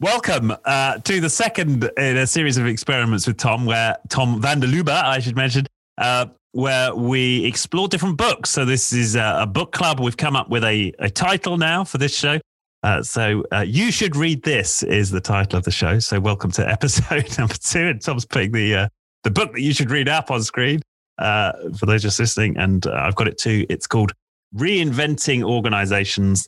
[0.00, 4.60] Welcome uh, to the second in a series of experiments with Tom, where Tom van
[4.60, 5.66] der Lubbe, I should mention,
[5.96, 8.50] uh, where we explore different books.
[8.50, 9.98] So this is a, a, book club.
[9.98, 12.38] We've come up with a, a title now for this show.
[12.84, 15.98] Uh, so uh, you should read this is the title of the show.
[15.98, 18.88] So welcome to episode number two, and Tom's putting the uh,
[19.24, 20.80] the book that you should read up on screen
[21.18, 22.56] uh, for those just listening.
[22.56, 23.66] And I've got it too.
[23.68, 24.12] It's called
[24.54, 26.46] Reinventing Organizations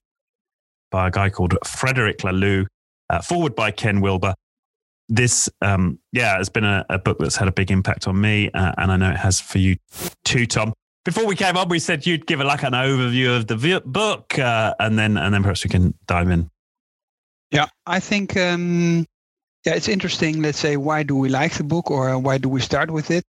[0.92, 2.66] by a guy called Frédéric Laloux
[3.10, 4.34] uh, forward by Ken Wilber.
[5.08, 8.48] This, um, yeah, has been a, a, book that's had a big impact on me,
[8.52, 9.76] uh, and I know it has for you
[10.24, 10.72] too, Tom.
[11.04, 14.38] Before we came on, we said you'd give a, like an overview of the book,
[14.38, 16.48] uh, and then and then perhaps we can dive in.
[17.50, 19.04] Yeah, I think um,
[19.66, 20.42] yeah, it's interesting.
[20.42, 23.24] Let's say, why do we like the book, or why do we start with it?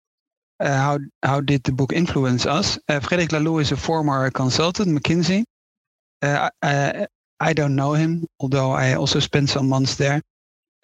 [0.59, 2.79] Uh, how how did the book influence us?
[2.88, 5.45] Uh, Frederic Laloux is a former consultant, McKinsey.
[6.23, 6.49] Uh,
[7.40, 10.23] I don't know him, although I also spent some months there.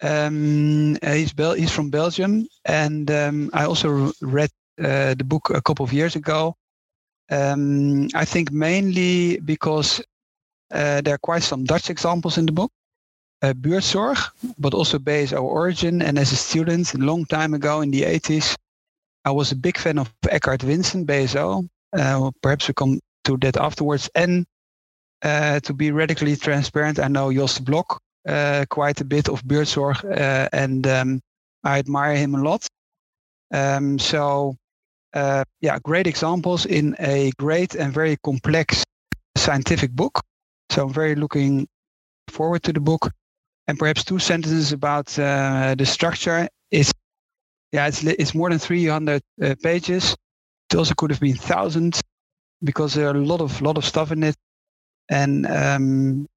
[0.01, 5.49] Um, uh, he's Bel- he's from Belgium, and um, I also read uh, the book
[5.49, 6.55] a couple of years ago.
[7.31, 10.01] Um, I think mainly because
[10.71, 12.71] uh, there are quite some Dutch examples in the book.
[13.41, 14.17] Uh, buurtzorg,
[14.57, 16.01] but also base our origin.
[16.01, 18.55] And as a student, a long time ago in the 80s,
[19.25, 21.67] I was a big fan of Eckart Wintzen, BSO.
[21.91, 24.09] Uh, perhaps we come to that afterwards.
[24.15, 24.45] And
[25.23, 30.03] uh, to be radically transparent, I know Jos Blok uh, quite a bit of Buurtzorg,
[30.05, 31.21] uh, and um,
[31.63, 32.67] I admire him a lot.
[33.53, 34.55] Um, so,
[35.13, 38.83] uh, yeah, great examples in a great and very complex
[39.37, 40.21] scientific book.
[40.71, 41.67] So I'm very looking
[42.29, 43.11] forward to the book.
[43.67, 46.49] And perhaps two sentences about uh, the structure.
[46.71, 46.91] It's
[47.71, 50.15] yeah, it's it's more than 300 uh, pages.
[50.69, 52.01] It also could have been thousands
[52.61, 54.35] because there are a lot of lot of stuff in it
[55.09, 56.27] and um,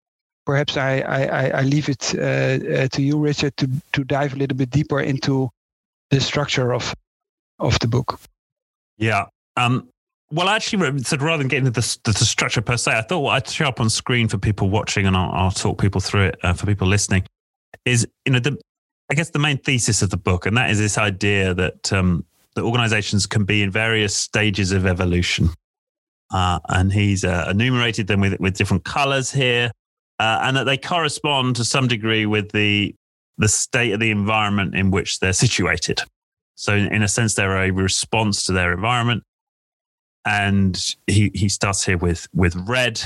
[0.44, 4.36] perhaps I, I, I leave it uh, uh, to you, Richard, to, to dive a
[4.36, 5.50] little bit deeper into
[6.10, 6.94] the structure of
[7.58, 8.20] of the book.
[8.98, 9.26] Yeah.
[9.56, 9.88] Um,
[10.30, 13.20] well, actually, so rather than getting into the, the, the, structure per se, I thought
[13.20, 16.26] what I'd show up on screen for people watching, and I'll, I'll talk people through
[16.26, 17.24] it uh, for people listening,
[17.84, 18.58] is you know the
[19.10, 22.24] I guess the main thesis of the book, and that is this idea that um,
[22.54, 25.50] that organizations can be in various stages of evolution.
[26.32, 29.70] Uh, and he's uh, enumerated them with, with different colors here,
[30.18, 32.94] uh, and that they correspond to some degree with the,
[33.38, 36.02] the state of the environment in which they're situated.
[36.56, 39.22] So, in a sense, they're a response to their environment.
[40.24, 43.00] And he, he starts here with, with red.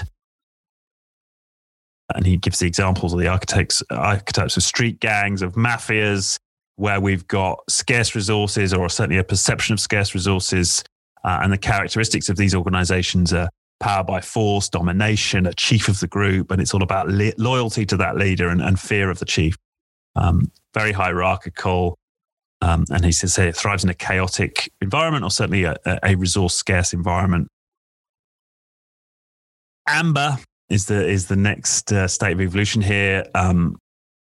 [2.14, 6.38] And he gives the examples of the architects, archetypes of street gangs, of mafias,
[6.76, 10.82] where we've got scarce resources or certainly a perception of scarce resources
[11.25, 13.48] uh, and the characteristics of these organizations are
[13.81, 17.08] power by force, domination, a chief of the group, and it's all about
[17.38, 19.56] loyalty to that leader and, and fear of the chief.
[20.16, 21.97] Um, very hierarchical.
[22.62, 26.54] Um, and he says it thrives in a chaotic environment or certainly a, a resource
[26.54, 27.48] scarce environment.
[29.88, 30.38] Amber
[30.69, 33.25] is the is the next uh, state of evolution here.
[33.34, 33.78] Um,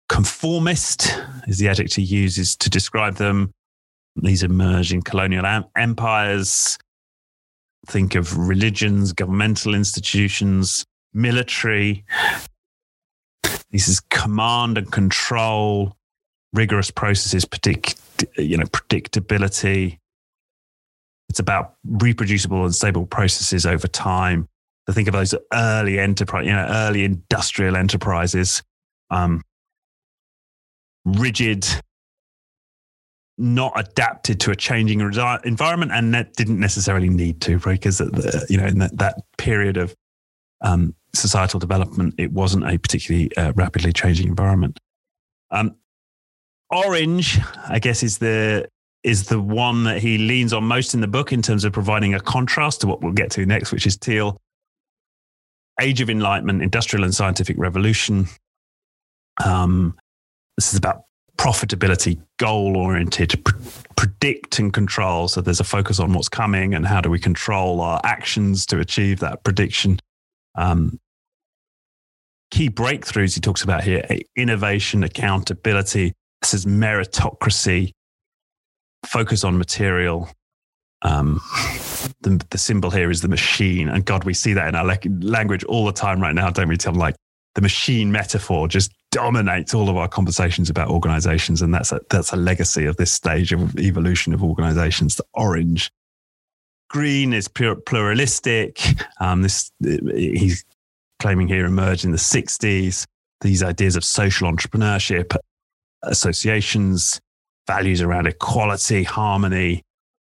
[0.07, 1.13] conformist
[1.47, 3.51] is the adjective he uses to describe them
[4.15, 6.77] these emerging colonial am- empires.
[7.87, 12.05] Think of religions, governmental institutions, military.
[13.71, 15.97] This is command and control,
[16.53, 17.99] rigorous processes, predict,
[18.37, 19.99] you know, predictability.
[21.29, 24.47] It's about reproducible and stable processes over time.
[24.87, 28.61] To think of those early enterprise, you know, early industrial enterprises,
[29.09, 29.41] um,
[31.05, 31.65] rigid
[33.37, 37.99] not adapted to a changing environment and that didn't necessarily need to because
[38.49, 39.95] you know in that, that period of
[40.61, 44.79] um, societal development it wasn't a particularly uh, rapidly changing environment.
[45.51, 45.75] Um,
[46.69, 48.67] orange i guess is the
[49.03, 52.13] is the one that he leans on most in the book in terms of providing
[52.15, 54.37] a contrast to what we'll get to next which is teal.
[55.81, 58.27] Age of enlightenment industrial and scientific revolution.
[59.43, 59.95] Um,
[60.55, 61.03] this is about
[61.37, 63.55] profitability, goal oriented, pr-
[63.95, 65.27] predict and control.
[65.27, 68.79] So there's a focus on what's coming and how do we control our actions to
[68.79, 69.99] achieve that prediction.
[70.55, 70.99] Um,
[72.51, 76.13] key breakthroughs he talks about here innovation, accountability.
[76.41, 77.91] This is meritocracy,
[79.05, 80.29] focus on material.
[81.01, 81.41] Um,
[82.21, 83.89] the, the symbol here is the machine.
[83.89, 86.69] And God, we see that in our le- language all the time right now, don't
[86.69, 86.77] we?
[86.77, 87.15] Tell like
[87.55, 91.61] the machine metaphor just dominates all of our conversations about organizations.
[91.61, 95.15] And that's a, that's a legacy of this stage of evolution of organizations.
[95.15, 95.91] The orange.
[96.89, 98.81] Green is pure, pluralistic.
[99.19, 100.63] Um, this he's
[101.19, 103.05] claiming here emerged in the 60s.
[103.41, 105.35] these ideas of social entrepreneurship,
[106.03, 107.19] associations,
[107.67, 109.83] values around equality, harmony,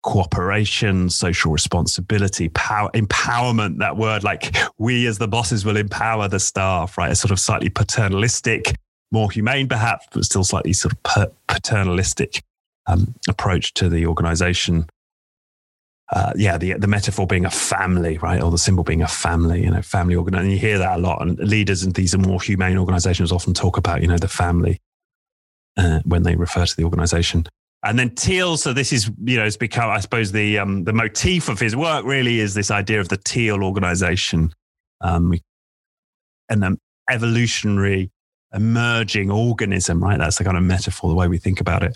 [0.03, 6.39] cooperation, social responsibility, power, empowerment, that word, like we as the bosses will empower the
[6.39, 7.11] staff, right?
[7.11, 8.75] A sort of slightly paternalistic,
[9.11, 12.41] more humane perhaps, but still slightly sort of paternalistic
[12.87, 14.87] um, approach to the organization.
[16.11, 19.63] Uh, yeah, the the metaphor being a family, right, or the symbol being a family,
[19.63, 20.45] you know, family organization.
[20.45, 21.21] And you hear that a lot.
[21.21, 24.81] And leaders in these more humane organizations often talk about, you know, the family
[25.77, 27.45] uh, when they refer to the organization.
[27.83, 30.93] And then teal, so this is, you know, it's become, I suppose, the um, the
[30.93, 34.53] motif of his work really is this idea of the teal organization,
[35.01, 35.33] um,
[36.49, 36.77] an um,
[37.09, 38.11] evolutionary,
[38.53, 40.19] emerging organism, right?
[40.19, 41.95] That's the kind of metaphor, the way we think about it.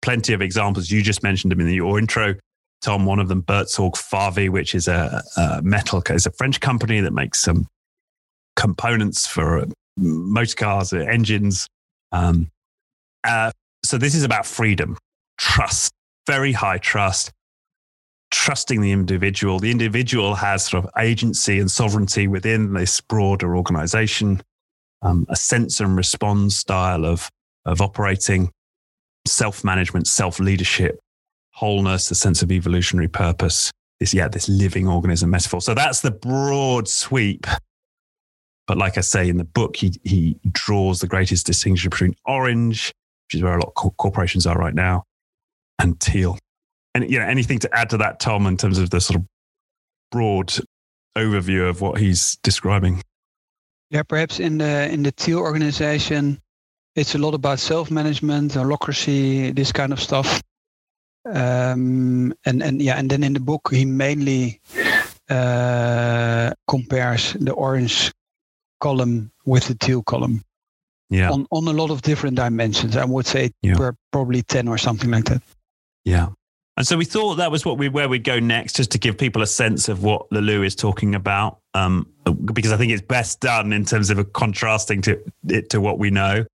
[0.00, 0.92] Plenty of examples.
[0.92, 2.36] You just mentioned them in your intro,
[2.80, 3.04] Tom.
[3.04, 7.12] One of them, Buurtzorg Favi, which is a, a metal, is a French company that
[7.12, 7.66] makes some
[8.54, 9.64] components for
[9.96, 11.66] motor cars, engines.
[12.12, 12.48] Um,
[13.24, 13.50] uh,
[13.84, 14.96] so this is about freedom,
[15.38, 15.92] trust,
[16.26, 17.32] very high trust,
[18.30, 19.58] trusting the individual.
[19.58, 24.42] The individual has sort of agency and sovereignty within this broader organization,
[25.02, 27.30] um, a sense and respond style of,
[27.64, 28.50] of operating,
[29.26, 30.98] self management, self leadership,
[31.52, 33.70] wholeness, a sense of evolutionary purpose.
[34.00, 35.62] This, yeah, this living organism metaphor.
[35.62, 37.46] So that's the broad sweep.
[38.66, 42.92] But like I say in the book, he, he draws the greatest distinction between orange,
[43.26, 45.04] which is where a lot of corporations are right now,
[45.78, 46.38] and teal.
[46.94, 49.26] And you know, anything to add to that, Tom, in terms of the sort of
[50.10, 50.52] broad
[51.16, 53.02] overview of what he's describing?
[53.90, 56.40] Yeah, perhaps in the in the teal organization,
[56.94, 60.42] it's a lot about self-management, holacracy, this kind of stuff.
[61.24, 64.60] Um, and and yeah, and then in the book he mainly
[65.28, 68.12] uh, compares the orange
[68.80, 70.42] column with the teal column
[71.10, 71.30] yeah.
[71.30, 72.96] on, on a lot of different dimensions.
[72.96, 73.90] I would say yeah.
[74.12, 75.42] probably 10 or something like that.
[76.06, 76.28] Yeah.
[76.78, 79.18] And so we thought that was what we where we'd go next, just to give
[79.18, 82.06] people a sense of what Laloux is talking about, um,
[82.52, 85.98] because I think it's best done in terms of a contrasting to it to what
[85.98, 86.44] we know,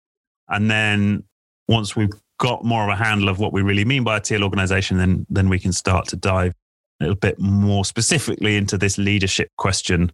[0.49, 1.25] and then
[1.69, 4.45] once we've got more of a handle of what we really mean by a teal
[4.45, 6.55] organization, then then we can start to dive
[7.01, 10.13] a little bit more specifically into this leadership question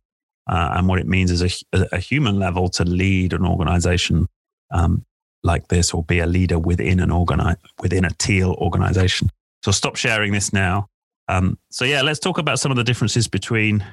[0.49, 1.43] uh, and what it means as
[1.75, 4.26] a, a, human level to lead an organization
[4.70, 5.05] um,
[5.43, 9.31] like this or be a leader within an organi- within a teal organization.
[9.64, 10.88] So stop sharing this now.
[11.29, 13.85] Um, so yeah, let's talk about some of the differences between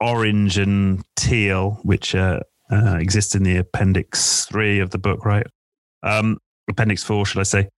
[0.00, 2.40] orange and teal, which uh,
[2.70, 5.46] uh, exist in the appendix three of the book, right?
[6.02, 6.38] Um,
[6.68, 7.68] appendix four, should I say?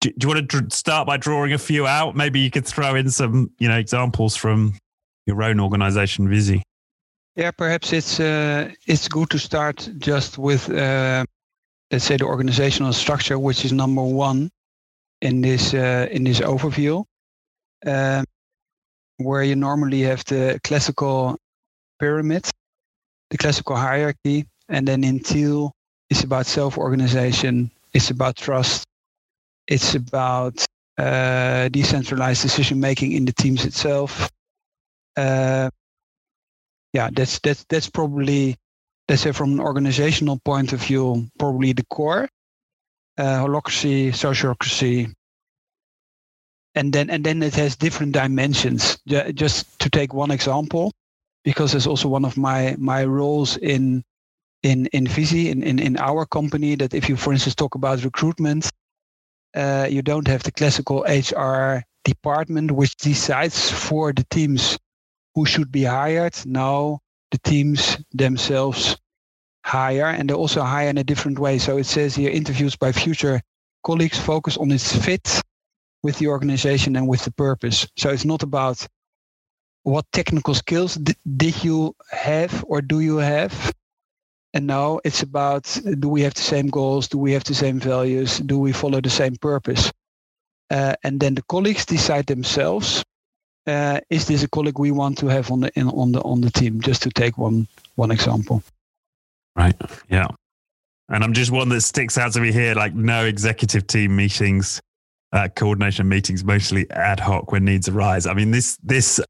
[0.00, 2.16] Do, do you want to dr- start by drawing a few out?
[2.16, 4.78] Maybe you could throw in some, you know, examples from
[5.26, 6.62] your own organization, Viisi.
[7.36, 11.24] Yeah, perhaps it's uh, it's good to start just with uh,
[11.90, 14.50] let's say the organizational structure, which is number one
[15.20, 17.04] in this uh, in this overview,
[17.86, 18.24] um,
[19.18, 21.36] where you normally have the classical
[21.98, 22.48] pyramid,
[23.30, 25.72] the classical hierarchy, and then in teal,
[26.08, 28.86] it's about self-organization, it's about trust,
[29.66, 30.64] it's about
[30.98, 34.30] uh, decentralized decision making in the teams itself.
[35.16, 35.70] Uh,
[36.92, 38.56] yeah, that's that's that's probably
[39.10, 42.28] let's say from an organizational point of view, probably the core.
[43.18, 45.12] Uh, holacracy, sociocracy,
[46.76, 48.98] and then and then it has different dimensions.
[49.34, 50.92] Just to take one example,
[51.44, 54.04] because it's also one of my my roles in
[54.62, 56.76] in in Viisi in, in in our company.
[56.76, 58.70] That if you, for instance, talk about recruitment,
[59.54, 64.78] uh, you don't have the classical HR department which decides for the teams
[65.34, 66.36] who should be hired.
[66.46, 67.00] Now
[67.30, 68.96] the teams themselves
[69.64, 71.58] hire and they also hire in a different way.
[71.58, 73.40] So it says here interviews by future
[73.84, 75.42] colleagues focus on its fit
[76.02, 77.86] with the organization and with the purpose.
[77.96, 78.86] So it's not about
[79.82, 83.72] what technical skills d- did you have or do you have?
[84.52, 87.08] And now it's about do we have the same goals?
[87.08, 88.38] Do we have the same values?
[88.38, 89.92] Do we follow the same purpose?
[90.70, 93.04] Uh, and then the colleagues decide themselves
[93.70, 96.40] uh, is this a colleague we want to have on the in, on the on
[96.40, 96.80] the team?
[96.80, 98.62] Just to take one one example.
[99.56, 99.74] Right.
[100.08, 100.28] Yeah.
[101.08, 102.74] And I'm just one that sticks out to me here.
[102.74, 104.80] Like no executive team meetings,
[105.32, 108.26] uh, coordination meetings, mostly ad hoc when needs arise.
[108.26, 109.20] I mean, this this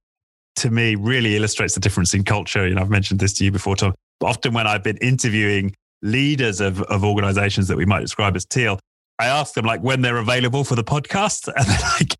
[0.56, 2.66] to me really illustrates the difference in culture.
[2.66, 3.94] You know, I've mentioned this to you before, Tom.
[4.23, 8.78] Often when I've been interviewing leaders of, of organizations that we might describe as teal,
[9.18, 12.16] I ask them like when they're available for the podcast, and they're like,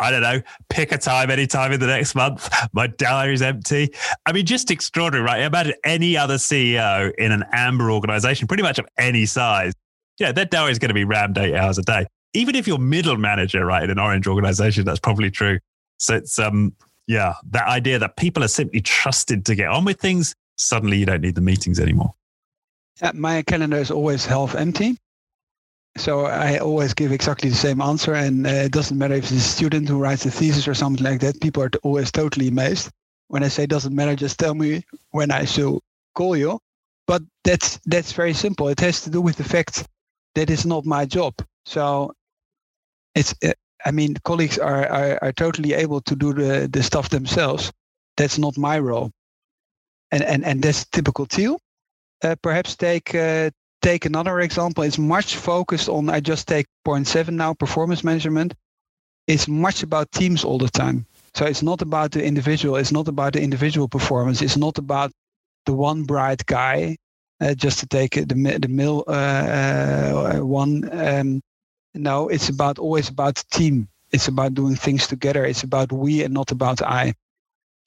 [0.00, 0.40] I don't know,
[0.70, 2.52] pick a time anytime in the next month.
[2.72, 3.94] My diary's empty.
[4.26, 5.42] I mean, just extraordinary, right?
[5.42, 9.74] Imagine any other CEO in an amber organization, pretty much of any size.
[10.18, 12.06] Yeah, their diary is going to be rammed eight hours a day.
[12.32, 15.58] Even if you're middle manager, right, in an orange organization, that's probably true.
[15.98, 16.74] So it's um
[17.06, 21.06] yeah, that idea that people are simply trusted to get on with things, suddenly you
[21.06, 22.14] don't need the meetings anymore.
[23.14, 24.96] My calendar is always half empty.
[25.96, 29.32] So I always give exactly the same answer, and uh, it doesn't matter if it's
[29.32, 31.40] a student who writes a thesis or something like that.
[31.40, 32.90] People are always totally amazed
[33.28, 34.14] when I say doesn't matter.
[34.14, 35.78] Just tell me when I should
[36.14, 36.60] call you.
[37.06, 38.68] But that's that's very simple.
[38.68, 39.86] It has to do with the fact
[40.36, 41.34] that it's not my job.
[41.64, 42.14] So
[43.14, 43.52] it's uh,
[43.84, 47.72] I mean, colleagues are, are, are totally able to do the, the stuff themselves.
[48.16, 49.10] That's not my role.
[50.10, 51.58] And, and, and that's typical teal.
[52.22, 53.50] Uh, perhaps take uh,
[53.82, 54.84] take another example.
[54.84, 58.54] It's much focused on, I just take point seven now, performance management.
[59.26, 61.06] It's much about teams all the time.
[61.34, 62.76] So it's not about the individual.
[62.76, 64.42] It's not about the individual performance.
[64.42, 65.12] It's not about
[65.66, 66.96] the one bright guy.
[67.40, 70.86] Uh, just to take the the mill uh, uh, one.
[70.92, 71.40] Um,
[71.94, 73.88] no, it's about always about team.
[74.12, 75.46] It's about doing things together.
[75.46, 77.14] It's about we and not about I.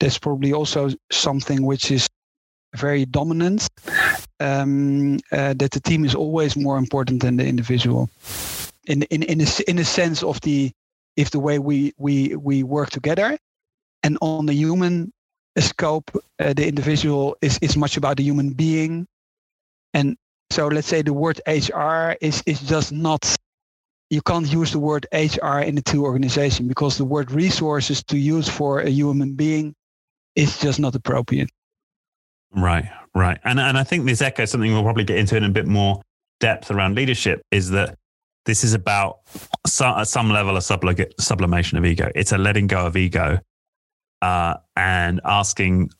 [0.00, 2.08] That's probably also something which is
[2.74, 3.68] very dominant.
[4.40, 8.10] Um, uh, that the team is always more important than the individual.
[8.86, 10.72] In in in a, in a sense of the
[11.16, 13.38] if the way we we we work together,
[14.02, 15.12] and on the human
[15.58, 16.10] scope,
[16.40, 19.06] uh, the individual is is much about the human being,
[19.94, 20.16] and
[20.50, 23.36] so let's say the word HR is is just not
[24.10, 28.18] you can't use the word HR in the two organization because the word resources to
[28.18, 29.74] use for a human being
[30.36, 31.50] is just not appropriate.
[32.54, 33.38] Right, right.
[33.44, 36.02] And and I think this echoes something we'll probably get into in a bit more
[36.40, 37.96] depth around leadership is that
[38.44, 39.20] this is about
[39.66, 42.10] some, at some level a sublimation of ego.
[42.14, 43.38] It's a letting go of ego
[44.22, 45.90] uh, and asking,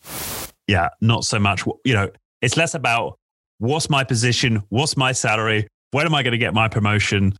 [0.66, 2.10] yeah, not so much, you know,
[2.42, 3.18] it's less about
[3.58, 7.34] what's my position, what's my salary, when am I going to get my promotion,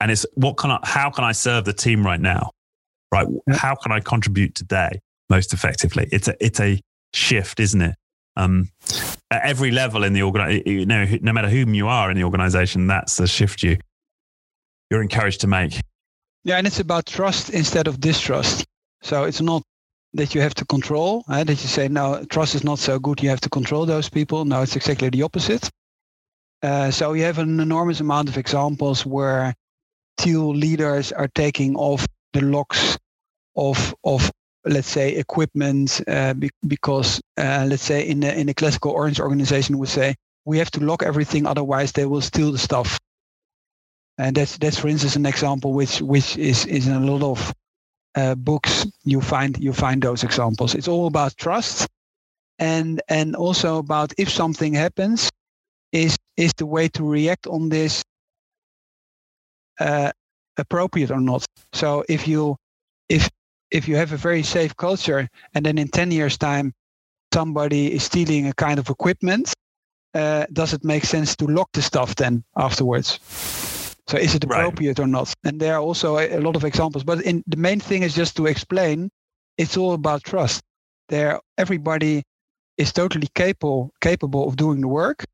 [0.00, 2.50] and it's what can I, how can I serve the team right now?
[3.12, 3.26] Right.
[3.50, 6.08] How can I contribute today most effectively?
[6.12, 6.80] It's a, it's a
[7.14, 7.94] shift, isn't it?
[8.36, 8.68] Um,
[9.30, 10.88] at every level in the organization,
[11.22, 13.78] no matter whom you are in the organization, that's the shift you,
[14.90, 15.80] you're encouraged to make.
[16.44, 16.58] Yeah.
[16.58, 18.66] And it's about trust instead of distrust.
[19.02, 19.62] So it's not
[20.14, 23.22] that you have to control, uh, that you say, no, trust is not so good.
[23.22, 24.44] You have to control those people.
[24.44, 25.68] No, it's exactly the opposite.
[26.62, 29.54] Uh, so you have an enormous amount of examples where
[30.18, 32.96] teal leaders are taking off the locks
[33.56, 34.30] of of
[34.66, 39.20] let's say equipment uh, be, because uh, let's say in a, in a classical orange
[39.20, 42.98] organization would say we have to lock everything otherwise they will steal the stuff.
[44.18, 47.52] And that's that's for instance an example which which is is in a lot of
[48.14, 48.86] uh, books.
[49.04, 50.74] You find you find those examples.
[50.74, 51.86] It's all about trust.
[52.58, 55.30] And and also about if something happens
[55.92, 58.02] is is the way to react on this
[59.78, 60.10] uh,
[60.56, 61.44] appropriate or not.
[61.72, 62.56] So if you
[63.08, 63.28] if
[63.76, 66.72] if you have a very safe culture and then in 10 years time
[67.32, 69.52] somebody is stealing a kind of equipment
[70.14, 73.20] uh, does it make sense to lock the stuff then afterwards?
[74.08, 75.04] So is it appropriate right.
[75.04, 75.34] or not?
[75.44, 78.14] And there are also a, a, lot of examples but in the main thing is
[78.14, 79.10] just to explain
[79.58, 80.62] it's all about trust.
[81.08, 82.22] There everybody
[82.78, 85.24] is totally capable capable of doing the work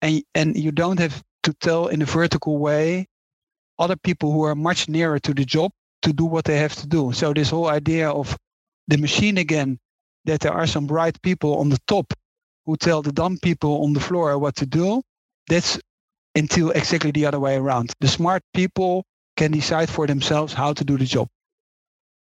[0.00, 3.06] and and you don't have to tell in a vertical way
[3.78, 5.70] other people who are much nearer to the job
[6.02, 7.12] to do what they have to do.
[7.12, 8.36] So this whole idea of
[8.88, 9.78] the machine again,
[10.24, 12.12] that there are some bright people on the top
[12.66, 15.02] who tell the dumb people on the floor what to do,
[15.48, 15.80] that's
[16.34, 17.92] until exactly the other way around.
[18.00, 19.04] The smart people
[19.36, 21.28] can decide for themselves how to do the job.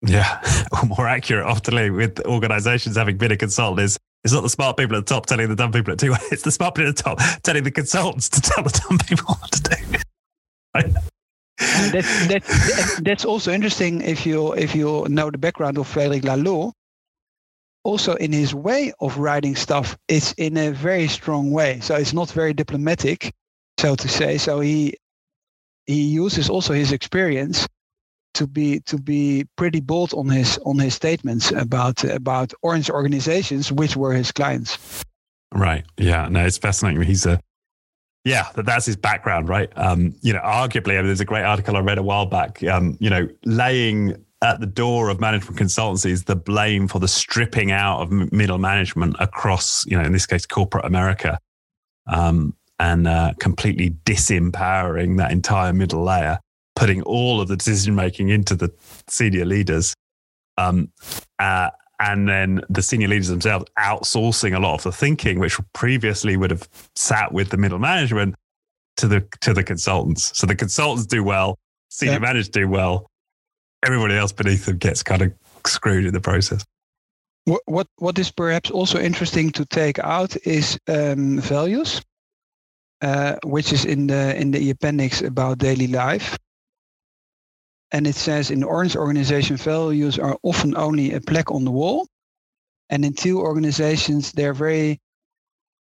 [0.01, 0.41] Yeah,
[0.71, 4.77] or more accurate, often with organizations having been a consultant is it's not the smart
[4.77, 6.13] people at the top telling the dumb people at two.
[6.31, 9.35] It's the smart people at the top telling the consultants to tell the dumb people
[9.35, 10.99] what to do.
[11.57, 16.71] that's, that's, that's also interesting if you if you know the background of Frederic Laloux.
[17.83, 21.79] Also, in his way of writing stuff, it's in a very strong way.
[21.79, 23.33] So it's not very diplomatic,
[23.79, 24.37] so to say.
[24.37, 24.95] So he
[25.85, 27.65] he uses also his experience
[28.33, 33.71] to be to be pretty bold on his on his statements about about orange organizations,
[33.71, 35.03] which were his clients.
[35.53, 35.85] Right.
[35.97, 36.27] Yeah.
[36.27, 37.01] No, it's fascinating.
[37.03, 37.39] He's a
[38.27, 39.71] yeah, that that's his background, right?
[39.77, 42.61] Um, you know, arguably, I mean, there's a great article I read a while back.
[42.63, 47.71] Um, you know, laying at the door of management consultancies the blame for the stripping
[47.71, 51.39] out of middle management across, you know, in this case, corporate America,
[52.07, 56.37] um, and uh, completely disempowering that entire middle layer,
[56.75, 58.71] putting all of the decision making into the
[59.07, 59.95] senior leaders.
[60.57, 60.91] Um,
[61.39, 61.69] uh,
[61.99, 66.51] and then the senior leaders themselves outsourcing a lot of the thinking, which previously would
[66.51, 68.35] have sat with the middle management
[68.97, 70.37] to the to the consultants.
[70.37, 71.57] So the consultants do well,
[71.89, 72.19] senior yeah.
[72.19, 73.09] managers do well.
[73.85, 75.33] Everybody else beneath them gets kind of
[75.65, 76.65] screwed in the process.
[77.45, 82.01] What what, what is perhaps also interesting to take out is um, values,
[83.01, 86.37] uh, which is in the in the appendix about daily life.
[87.91, 91.71] And it says in the Orange organization, values are often only a plaque on the
[91.71, 92.07] wall.
[92.89, 94.99] And in teal organizations, they're very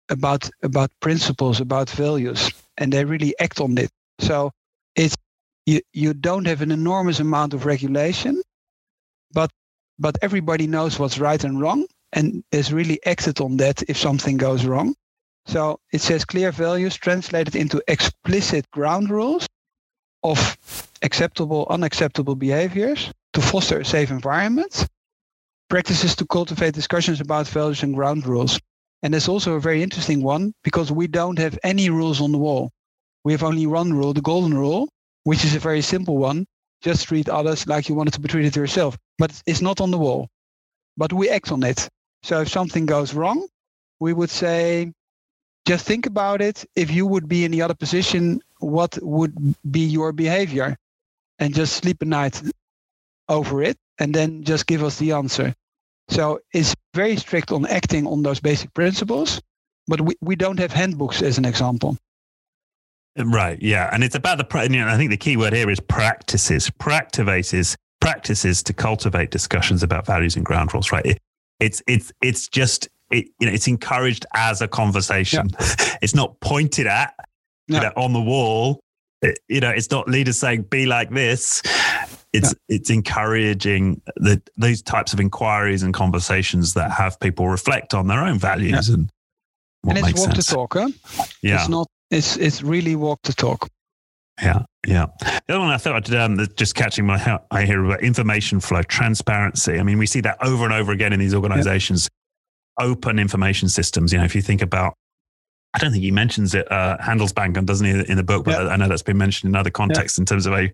[0.09, 3.91] about about principles, about values, and they really act on it.
[4.19, 4.51] So
[4.95, 5.15] it's
[5.65, 8.41] you you don't have an enormous amount of regulation,
[9.31, 9.51] but
[9.97, 14.37] but everybody knows what's right and wrong, and is really acted on that if something
[14.37, 14.95] goes wrong.
[15.45, 19.47] So it says clear values translated into explicit ground rules
[20.23, 20.57] of
[21.01, 24.87] acceptable, unacceptable behaviors to foster a safe environment,
[25.69, 28.59] practices to cultivate discussions about values and ground rules.
[29.01, 32.37] And there's also a very interesting one because we don't have any rules on the
[32.37, 32.71] wall.
[33.23, 34.89] We have only one rule, the golden rule,
[35.23, 36.45] which is a very simple one.
[36.81, 38.97] Just treat others like you wanted to be treated yourself.
[39.17, 40.27] But it's not on the wall.
[40.97, 41.87] But we act on it.
[42.23, 43.47] So if something goes wrong,
[43.99, 44.91] we would say,
[45.65, 46.65] just think about it.
[46.75, 50.77] If you would be in the other position, what would be your behavior?
[51.39, 52.41] And just sleep a night
[53.29, 55.55] over it and then just give us the answer.
[56.09, 59.41] So it's very strict on acting on those basic principles,
[59.87, 61.97] but we, we don't have handbooks as an example.
[63.17, 63.61] Um, right.
[63.61, 63.89] Yeah.
[63.93, 67.75] And it's about the, you know, I think the key word here is practices, proactivates
[68.01, 71.05] practices to cultivate discussions about values and ground rules, right?
[71.05, 71.19] It,
[71.59, 75.49] it's, it's, it's just, it, you know, it's encouraged as a conversation.
[75.59, 75.75] Yeah.
[76.01, 77.13] It's not pointed at,
[77.69, 77.77] no.
[77.77, 78.79] you know, on the wall.
[79.21, 81.61] It, you know, it's not leaders saying, be like this
[82.33, 82.75] it's yeah.
[82.75, 88.23] it's encouraging the these types of inquiries and conversations that have people reflect on their
[88.23, 88.95] own values yeah.
[88.95, 89.09] and
[89.87, 90.45] and it's walk sense.
[90.45, 90.89] to talk, huh?
[91.41, 91.87] Yeah, it's not.
[92.11, 93.67] It's it's really walk to talk.
[94.41, 95.07] Yeah, yeah.
[95.21, 99.79] The other one I thought um, just catching my I hear about information flow, transparency.
[99.79, 102.09] I mean, we see that over and over again in these organizations.
[102.79, 102.85] Yeah.
[102.85, 104.13] Open information systems.
[104.13, 104.93] You know, if you think about
[105.73, 108.45] I don't think he mentions it, uh, Handelsbanken, doesn't he, in the book?
[108.45, 108.69] But yeah.
[108.69, 110.23] I know that's been mentioned in other contexts yeah.
[110.23, 110.71] in terms of a, I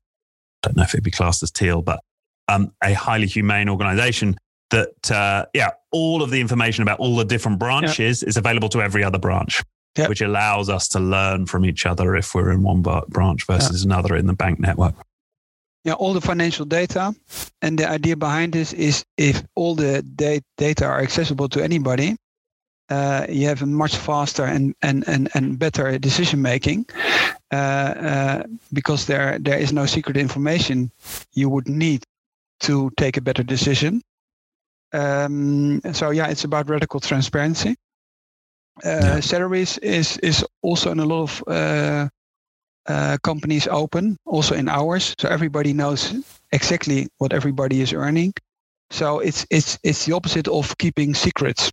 [0.61, 1.99] don't know if it'd be classed as teal, but
[2.47, 4.37] um, a highly humane organization
[4.69, 8.81] that, uh, yeah, all of the information about all the different branches is available to
[8.81, 9.61] every other branch,
[10.07, 14.15] which allows us to learn from each other if we're in one branch versus another
[14.15, 14.95] in the bank network.
[15.83, 17.13] Yeah, all the financial data.
[17.61, 20.01] And the idea behind this is if all the
[20.57, 22.15] data are accessible to anybody,
[22.89, 26.85] uh, you have a much faster and, and, and, and better decision making
[27.51, 28.43] uh, uh,
[28.73, 30.91] because there there is no secret information
[31.33, 32.03] you would need
[32.59, 34.01] to take a better decision.
[34.93, 37.75] Um, so yeah, it's about radical transparency.
[38.83, 39.19] Uh, yeah.
[39.19, 42.07] Salaries is is also in a lot of uh,
[42.87, 46.13] uh, companies open, also in ours, so everybody knows
[46.51, 48.33] exactly what everybody is earning.
[48.91, 51.71] So it's it's it's the opposite of keeping secrets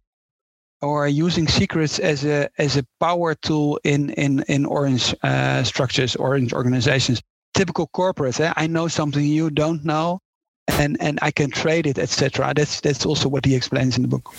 [0.83, 6.17] or using secrets as a as a power tool in in in orange uh, structures,
[6.17, 7.23] orange organizations.
[7.55, 8.41] Typical corporate.
[8.41, 8.53] Eh?
[8.57, 10.21] I know something you don't know,
[10.69, 12.53] and and I can trade it, etc.
[12.55, 14.35] That's that's also what he explains in the book.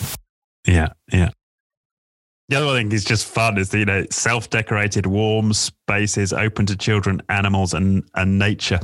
[0.67, 1.29] Yeah, yeah.
[2.49, 6.75] The other thing is just fun is the, you know self-decorated warm spaces open to
[6.75, 8.79] children, animals, and and nature.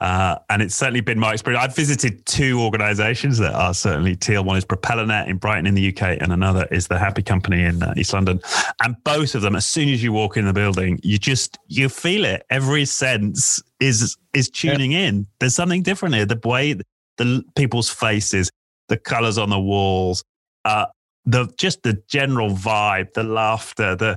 [0.00, 1.62] Uh, and it's certainly been my experience.
[1.62, 4.42] I've visited two organizations that are certainly teal.
[4.42, 7.82] One is PropellerNet in Brighton in the UK, and another is the Happy Company in
[7.82, 8.40] uh, East London.
[8.82, 11.90] And both of them, as soon as you walk in the building, you just you
[11.90, 12.46] feel it.
[12.48, 15.08] Every sense is is tuning yeah.
[15.08, 15.26] in.
[15.38, 16.24] There's something different here.
[16.24, 16.76] The way
[17.18, 18.50] the people's faces,
[18.88, 20.24] the colors on the walls,
[20.64, 20.86] uh,
[21.26, 24.16] the just the general vibe, the laughter, the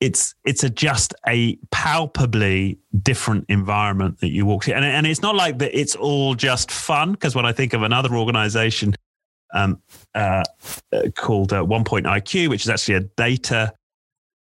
[0.00, 5.20] it's it's a just a palpably different environment that you walk to, and and it's
[5.20, 5.78] not like that.
[5.78, 8.94] It's all just fun because when I think of another organization
[9.52, 9.82] um,
[10.14, 10.42] uh,
[10.92, 13.74] uh, called uh, One Point IQ, which is actually a data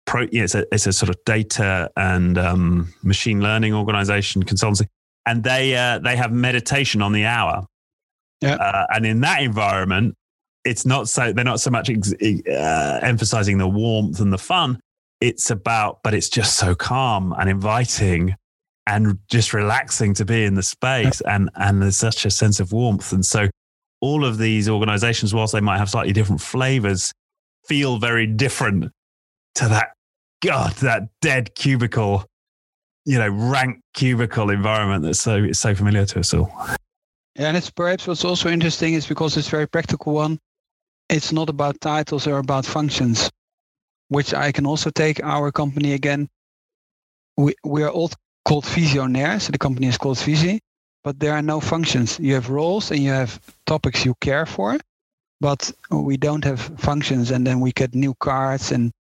[0.05, 4.43] pro, you know, it's a it's a sort of data and um, machine learning organization
[4.43, 4.87] consultancy,
[5.25, 7.65] and they uh, they have meditation on the hour.
[8.41, 10.15] Yeah, uh, and in that environment,
[10.65, 14.81] it's not so they're not so much ex- uh, emphasizing the warmth and the fun
[15.21, 18.35] it's about, but it's just so calm and inviting
[18.87, 21.21] and just relaxing to be in the space.
[21.21, 23.11] And, and there's such a sense of warmth.
[23.11, 23.49] And so
[24.01, 27.11] all of these organizations, whilst they might have slightly different flavors,
[27.67, 28.91] feel very different
[29.55, 29.93] to that,
[30.43, 32.25] God, that dead cubicle,
[33.05, 36.51] you know, rank cubicle environment that's so, so familiar to us all.
[37.35, 40.37] and it's perhaps what's also interesting is because it's very practical one.
[41.09, 43.29] It's not about titles or about functions,
[44.09, 46.29] which I can also take our company again.
[47.37, 48.11] We we are all
[48.45, 50.59] called Visionaire, so the company is called Viisi,
[51.03, 52.19] but there are no functions.
[52.19, 54.77] You have roles and you have topics you care for,
[55.41, 57.31] but we don't have functions.
[57.31, 58.91] And then we get new cards and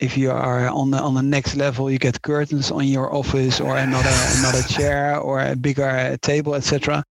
[0.00, 3.60] if you are on the on the next level, you get curtains on your office
[3.60, 7.04] or another another chair or a bigger table, etc.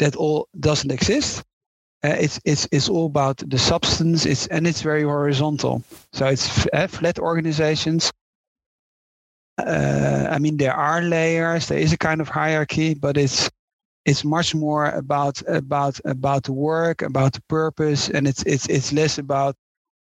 [0.00, 1.44] That all doesn't exist.
[2.04, 4.26] Uh, it's it's it's all about the substance.
[4.26, 5.82] It's and it's very horizontal.
[6.12, 8.12] So it's uh, flat organizations.
[9.58, 11.68] Uh, I mean, there are layers.
[11.68, 13.50] There is a kind of hierarchy, but it's
[14.04, 18.92] it's much more about about about the work, about the purpose, and it's it's it's
[18.92, 19.54] less about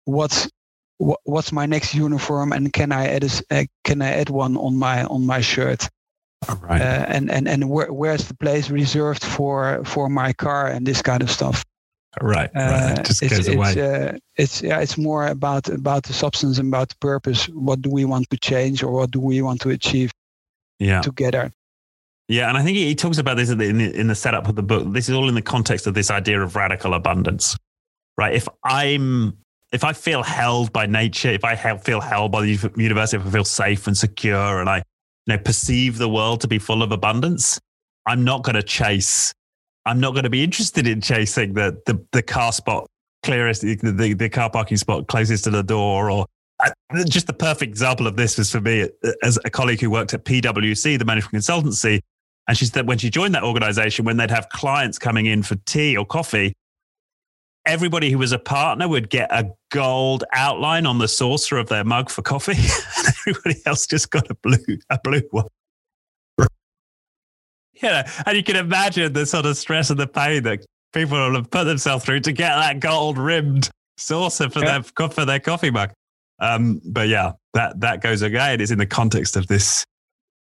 [0.06, 0.50] what's
[1.24, 4.78] what's my next uniform and can I add a, uh, can I add one on
[4.78, 5.90] my on my shirt?
[6.48, 6.82] All right.
[6.82, 11.02] Uh, and and and where, where's the place reserved for for my car and this
[11.02, 11.66] kind of stuff?
[12.19, 13.00] Right, right.
[13.00, 13.69] It just uh, goes it's, away.
[13.69, 17.45] It's, uh, it's yeah, it's more about about the substance and about the purpose.
[17.50, 20.12] What do we want to change, or what do we want to achieve?
[20.80, 21.02] Yeah.
[21.02, 21.52] Together.
[22.28, 24.63] Yeah, and I think he talks about this in the, in the setup of the
[24.63, 24.93] book.
[24.93, 27.58] This is all in the context of this idea of radical abundance,
[28.17, 28.34] right?
[28.34, 29.38] If I'm
[29.71, 33.30] if I feel held by nature, if I feel held by the universe, if I
[33.30, 34.84] feel safe and secure, and I you
[35.28, 37.60] know perceive the world to be full of abundance,
[38.06, 39.34] I'm not going to chase.
[39.86, 42.88] I'm not going to be interested in chasing the the, the car spot
[43.24, 46.26] clearest, the, the, the car parking spot closest to the door, or
[46.60, 46.72] I,
[47.06, 48.88] just the perfect example of this was for me
[49.24, 52.02] as a colleague who worked at PwC, the management consultancy.
[52.48, 55.56] And she said when she joined that organization, when they'd have clients coming in for
[55.65, 56.54] tea or coffee,
[57.65, 61.84] everybody who was a partner would get a gold outline on the saucer of their
[61.84, 62.54] mug for coffee,
[62.98, 64.58] and everybody else just got a blue
[64.89, 65.48] a blue one.
[67.82, 71.36] Yeah, and you can imagine the sort of stress and the pain that people will
[71.36, 74.84] have put themselves through to get that gold rimmed saucer for yeah.
[74.98, 75.91] their for their coffee mug.
[76.39, 78.62] Um, but yeah, that that goes again.
[78.62, 79.84] It's in the context of this: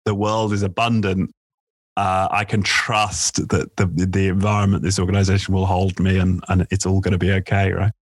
[0.04, 1.30] the world is abundant,
[1.96, 6.66] uh, I can trust that the the environment this organization will hold me and, and
[6.70, 7.92] it's all going to be okay, right?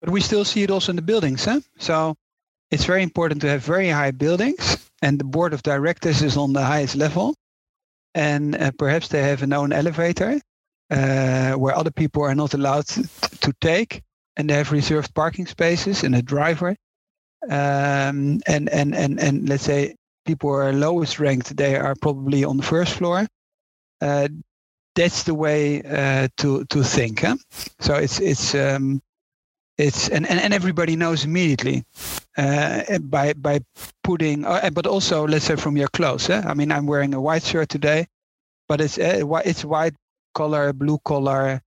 [0.00, 1.44] But we still see it also in the buildings.
[1.44, 1.60] Huh?
[1.78, 2.14] So
[2.70, 6.52] it's very important to have very high buildings and the board of directors is on
[6.52, 7.34] the highest level.
[8.16, 10.40] And uh, perhaps they have an own elevator
[10.90, 14.02] uh, where other people are not allowed to, take.
[14.38, 16.74] And they have reserved parking spaces and a driver.
[17.44, 22.56] Um, and, and, and, and let's say people are lowest ranked, they are probably on
[22.56, 23.26] the first floor.
[24.00, 24.28] Uh,
[24.94, 27.20] that's the way uh, to to think.
[27.20, 27.36] Huh?
[27.80, 29.02] So it's it's um,
[29.78, 31.84] it's and, and, and everybody knows immediately
[32.36, 33.60] uh, by by
[34.02, 34.44] putting.
[34.44, 36.26] Uh, but also, let's say from your clothes.
[36.28, 36.42] Huh?
[36.46, 38.06] I mean, I'm wearing a white shirt today,
[38.68, 39.94] but it's uh, it's white
[40.34, 41.60] collar, blue collar.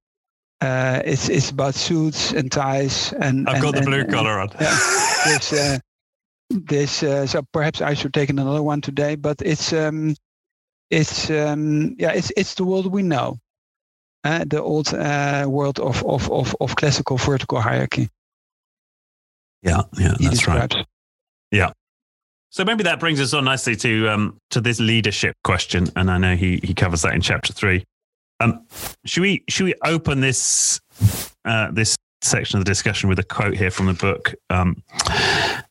[0.61, 3.47] Uh, it's it's about suits and ties and.
[3.47, 4.49] I've and, got the and, blue collar on.
[4.59, 5.79] Yeah,
[6.49, 10.15] this uh, so perhaps I should take another one today, but it's um,
[10.89, 13.37] it's um, yeah, it's it's the world we know,
[14.23, 18.09] uh, the old uh, world of, of of of classical vertical hierarchy.
[19.63, 20.73] Yeah, yeah, that's right.
[21.51, 21.71] Yeah.
[22.51, 26.17] So maybe that brings us on nicely to um, to this leadership question, and I
[26.17, 27.85] know he he covers that in chapter three.
[28.39, 28.65] Um,
[29.05, 30.79] should we should we open this
[31.45, 34.33] uh, this section of the discussion with a quote here from the book.
[34.49, 34.83] Um,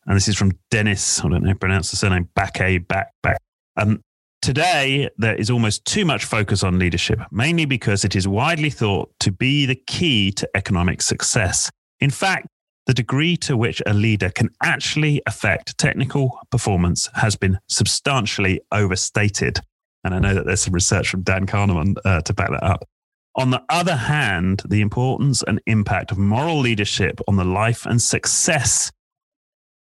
[0.06, 2.78] and this is from Dennis, I don't know how to pronounce the surname, Back a
[2.78, 3.40] Back, Back.
[3.76, 4.02] Um,
[4.48, 9.12] today, there is almost too much focus on leadership, mainly because it is widely thought
[9.20, 11.70] to be the key to economic success.
[12.00, 12.46] In fact,
[12.86, 19.60] the degree to which a leader can actually affect technical performance has been substantially overstated.
[20.02, 22.88] And I know that there's some research from Dan Kahneman uh, to back that up.
[23.34, 28.00] On the other hand, the importance and impact of moral leadership on the life and
[28.00, 28.90] success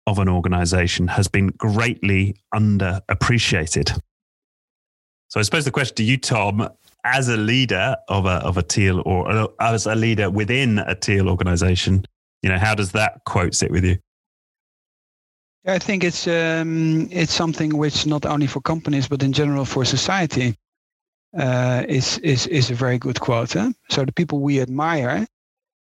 [0.07, 3.99] of an organization has been greatly underappreciated.
[5.29, 6.69] So I suppose the question to you, Tom,
[7.03, 11.29] as a leader of a of a teal or as a leader within a teal
[11.29, 12.05] organization,
[12.41, 13.97] you know, how does that quote sit with you?
[15.67, 19.83] I think it's um, it's something which not only for companies but in general for
[19.85, 20.55] society
[21.37, 23.53] uh, is is is a very good quote.
[23.53, 23.71] Huh?
[23.89, 25.25] So the people we admire,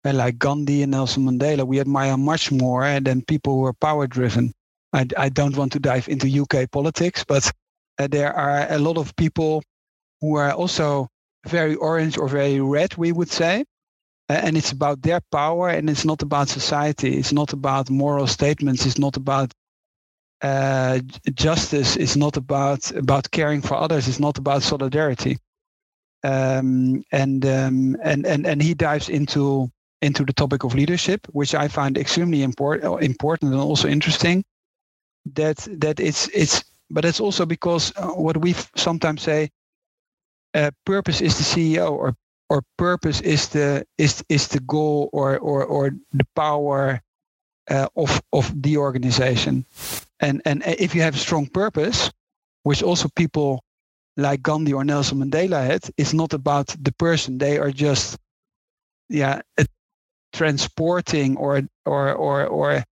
[0.05, 4.07] uh, like Gandhi and Nelson Mandela, we admire much more than people who are power
[4.07, 4.53] driven.
[4.93, 7.51] I, I don't want to dive into UK politics, but
[7.99, 9.63] uh, there are a lot of people
[10.21, 11.07] who are also
[11.47, 13.65] very orange or very red, we would say.
[14.29, 17.17] Uh, and it's about their power and it's not about society.
[17.17, 18.85] It's not about moral statements.
[18.85, 19.53] It's not about
[20.41, 20.99] uh,
[21.33, 24.07] justice It's not about about caring for others.
[24.07, 25.37] It's not about solidarity.
[26.23, 29.69] um, and um, and and and he dives into
[30.01, 34.43] into the topic of leadership, which I find extremely important important and also interesting.
[35.35, 39.49] That that it's it's but it's also because uh, what we sometimes say,
[40.53, 42.15] uh, purpose is the CEO or
[42.49, 47.01] or purpose is the is is the goal or or or the power
[47.69, 49.65] uh, of of the organization.
[50.19, 52.11] And and if you have a strong purpose
[52.63, 53.63] which also people
[54.15, 57.37] like gandhi or nelson mandela had it's not about the person.
[57.37, 58.17] They are just
[59.09, 59.41] yeah
[60.33, 62.83] transporting or or or or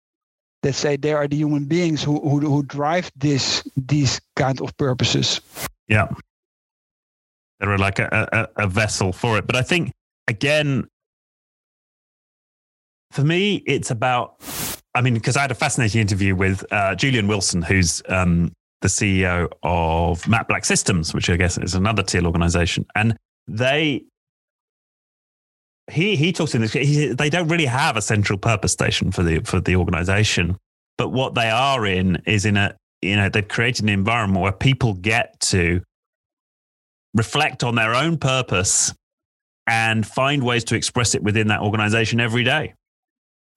[0.64, 4.76] let's say they are the human beings who who, who drive this these kind of
[4.78, 5.42] purposes.
[5.88, 6.08] Yeah.
[7.60, 9.46] They're like a, a, a vessel for it.
[9.46, 9.92] But i think
[10.28, 10.88] again
[13.12, 14.36] for me, it's about,
[14.96, 18.88] I mean, because I had a fascinating interview with uh, Julian Wilson, who's um, the
[18.88, 22.86] CEO of Matt Black Systems, which I guess is another Teal organization.
[22.96, 24.06] And they,
[25.92, 29.24] he, he talks in this, he, they don't really have a central purpose station for
[29.24, 30.58] the, for the organization.
[30.98, 34.52] But what they are in is in a, you know, they've created an environment where
[34.52, 35.82] people get to
[37.14, 38.94] reflect on their own purpose
[39.68, 42.74] and find ways to express it within that organization every day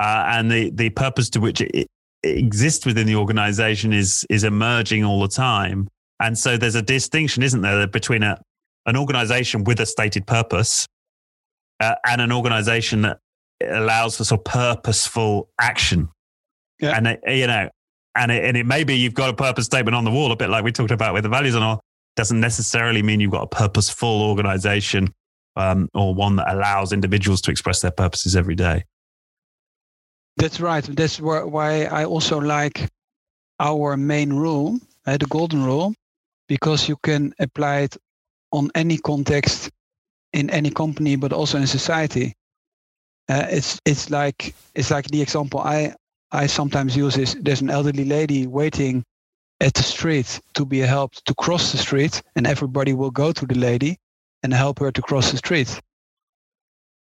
[0.00, 1.88] uh, and the the purpose to which it, it,
[2.22, 5.88] exists within the organization is is emerging all the time.
[6.20, 8.40] And so there's a distinction, isn't there, between a
[8.86, 10.86] an organization with a stated purpose
[11.84, 13.18] uh, and an organization that
[13.62, 16.08] allows for sort of purposeful action.
[16.80, 16.96] Yeah.
[16.96, 17.68] And it, you know,
[18.16, 20.36] and it, and it may be you've got a purpose statement on the wall, a
[20.36, 21.80] bit like we talked about with the values and all.
[22.16, 25.12] Doesn't necessarily mean you've got a purposeful organization
[25.56, 28.84] um, or one that allows individuals to express their purposes every day.
[30.36, 30.84] That's right.
[30.84, 32.88] That's why I also like
[33.60, 35.94] our main rule, uh, the golden rule,
[36.48, 37.96] because you can apply it
[38.52, 39.70] on any context
[40.34, 42.34] in any company, but also in society.
[43.28, 45.94] Uh, it's it's like it's like the example I
[46.32, 49.04] I sometimes use is there's an elderly lady waiting
[49.60, 53.46] at the street to be helped to cross the street, and everybody will go to
[53.46, 53.96] the lady
[54.42, 55.80] and help her to cross the street.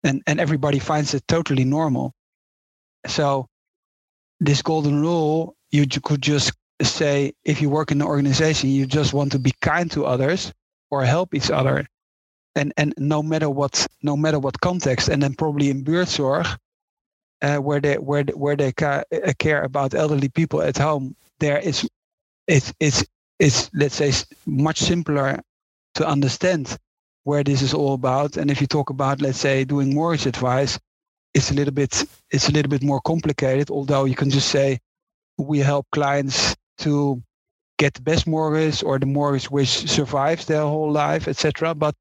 [0.03, 2.13] And and everybody finds it totally normal.
[3.07, 3.47] So
[4.39, 9.13] this golden rule, you could just say if you work in an organization, you just
[9.13, 10.51] want to be kind to others
[10.91, 11.87] or help each other.
[12.55, 16.57] And and no matter what no matter what context, and then probably in buurtzorg,
[17.41, 21.59] uh, where they where where they ca- uh, care about elderly people at home, there
[21.59, 21.87] is
[22.47, 23.05] it's it's
[23.39, 24.11] it's let's say
[24.45, 25.39] much simpler
[25.95, 26.77] to understand
[27.23, 28.37] where this is all about.
[28.37, 30.79] And if you talk about let's say doing mortgage advice,
[31.33, 33.69] it's a little bit it's a little bit more complicated.
[33.69, 34.79] Although you can just say
[35.37, 37.21] we help clients to
[37.77, 41.73] get the best mortgage or the mortgage which survives their whole life, etc.
[41.73, 41.95] But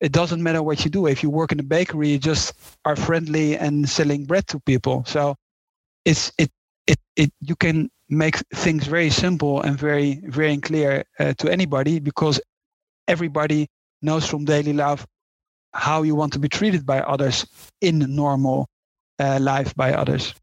[0.00, 1.06] it doesn't matter what you do.
[1.06, 5.04] If you work in a bakery, you just are friendly and selling bread to people.
[5.06, 5.36] So
[6.04, 6.50] it's it
[6.86, 12.00] it it you can make things very simple and very very clear uh, to anybody
[12.00, 12.40] because
[13.06, 13.68] everybody
[14.02, 15.06] knows from daily life
[15.72, 17.46] how you want to be treated by others
[17.80, 18.66] in normal
[19.18, 20.34] uh, life by others.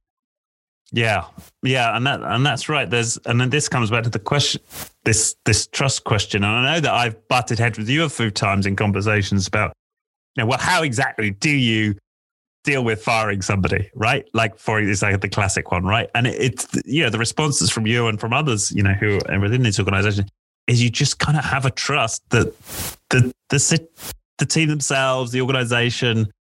[0.93, 1.26] Yeah,
[1.63, 2.89] yeah, and that and that's right.
[2.89, 4.62] There's and then this comes back to the question,
[5.04, 6.43] this this trust question.
[6.43, 9.73] And I know that I've butted heads with you a few times in conversations about,
[10.36, 11.95] you know, well, how exactly do you
[12.63, 14.30] deal with firing somebody, right?
[14.34, 16.10] Like for it's like the classic one, right?
[16.15, 19.19] And it, it's you know the responses from you and from others, you know, who
[19.28, 20.30] are within this organization
[20.67, 22.58] is you just kind of have a trust that
[23.10, 23.88] the the
[24.38, 26.32] the team themselves, the organization,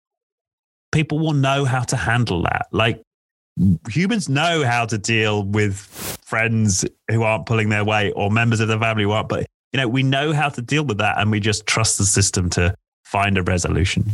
[0.91, 2.67] people will know how to handle that.
[2.71, 3.01] Like
[3.89, 5.75] humans know how to deal with
[6.23, 9.77] friends who aren't pulling their weight or members of the family who aren't, but you
[9.77, 12.75] know, we know how to deal with that and we just trust the system to
[13.03, 14.13] find a resolution.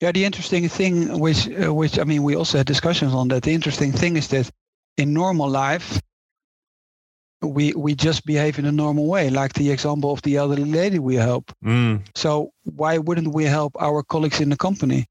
[0.00, 3.42] Yeah, the interesting thing, which, uh, which I mean, we also had discussions on that.
[3.42, 4.50] The interesting thing is that
[4.96, 6.00] in normal life,
[7.42, 10.98] we we just behave in a normal way, like the example of the elderly lady
[10.98, 11.50] we help.
[11.64, 12.06] Mm.
[12.14, 15.06] So why wouldn't we help our colleagues in the company?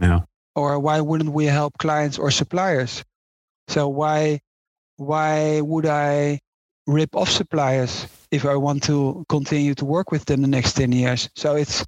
[0.00, 0.20] Yeah.
[0.54, 3.04] Or why wouldn't we help clients or suppliers?
[3.68, 4.40] So why
[4.96, 6.40] why would I
[6.86, 10.92] rip off suppliers if I want to continue to work with them the next 10
[10.92, 11.28] years?
[11.36, 11.84] So it's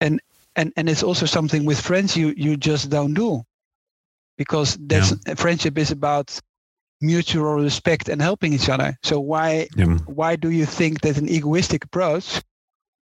[0.00, 0.20] and
[0.56, 3.42] and and it's also something with friends you you just don't do
[4.36, 5.34] because that's yeah.
[5.34, 6.38] friendship is about
[7.00, 8.96] mutual respect and helping each other.
[9.02, 9.98] So why yeah.
[10.06, 12.42] why do you think that an egoistic approach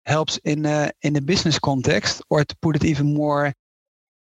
[0.07, 3.53] helps in a in a business context, or to put it even more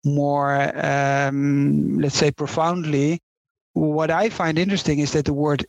[0.04, 3.20] more um, let's say profoundly?
[3.74, 5.64] What I find interesting is that the word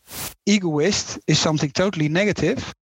[0.46, 2.74] egoist is something totally negative,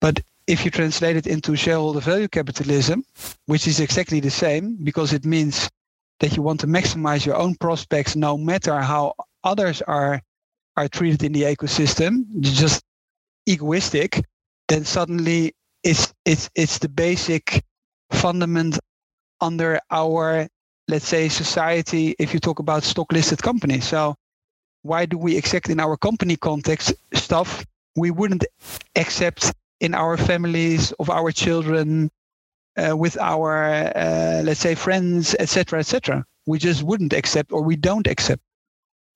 [0.00, 3.04] but if you translate it into shareholder value capitalism,
[3.46, 5.68] which is exactly the same because it means
[6.20, 10.20] that you want to maximize your own prospects no matter how others are
[10.76, 12.82] are treated in the ecosystem, just
[13.46, 14.22] egoistic,
[14.68, 17.62] then suddenly it's it's it's the basic
[18.12, 18.78] fundament
[19.40, 20.48] under our
[20.88, 23.86] let's say society if you talk about stock listed companies.
[23.86, 24.16] So
[24.82, 27.64] why do we accept in our company context stuff
[27.96, 28.44] we wouldn't
[28.96, 32.10] accept in our families of our children
[32.76, 37.76] uh, with our uh, let's say friends etc etc we just wouldn't accept or we
[37.76, 38.42] don't accept.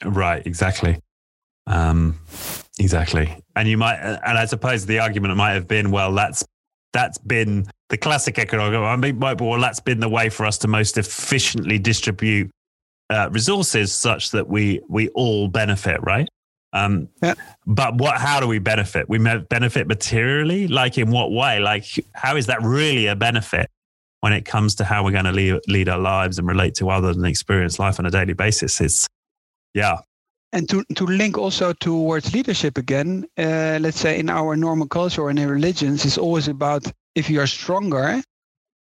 [0.04, 1.00] Right exactly.
[1.66, 2.20] Um,
[2.78, 3.42] exactly.
[3.56, 6.44] And you might and i suppose the argument might have been well that's
[6.94, 10.68] that's been the classic economic i mean well that's been the way for us to
[10.68, 12.50] most efficiently distribute
[13.10, 16.28] uh, resources such that we we all benefit right
[16.74, 17.34] um, yeah.
[17.66, 18.18] But what?
[18.18, 19.08] How do we benefit?
[19.08, 20.68] We benefit materially.
[20.68, 21.60] Like in what way?
[21.60, 23.70] Like how is that really a benefit
[24.20, 26.90] when it comes to how we're going to lead, lead our lives and relate to
[26.90, 28.80] others and experience life on a daily basis?
[28.80, 29.06] It's
[29.72, 29.98] yeah.
[30.54, 35.22] And to to link also towards leadership again, uh, let's say in our normal culture
[35.22, 36.86] or in religions, it's always about
[37.16, 38.22] if you are stronger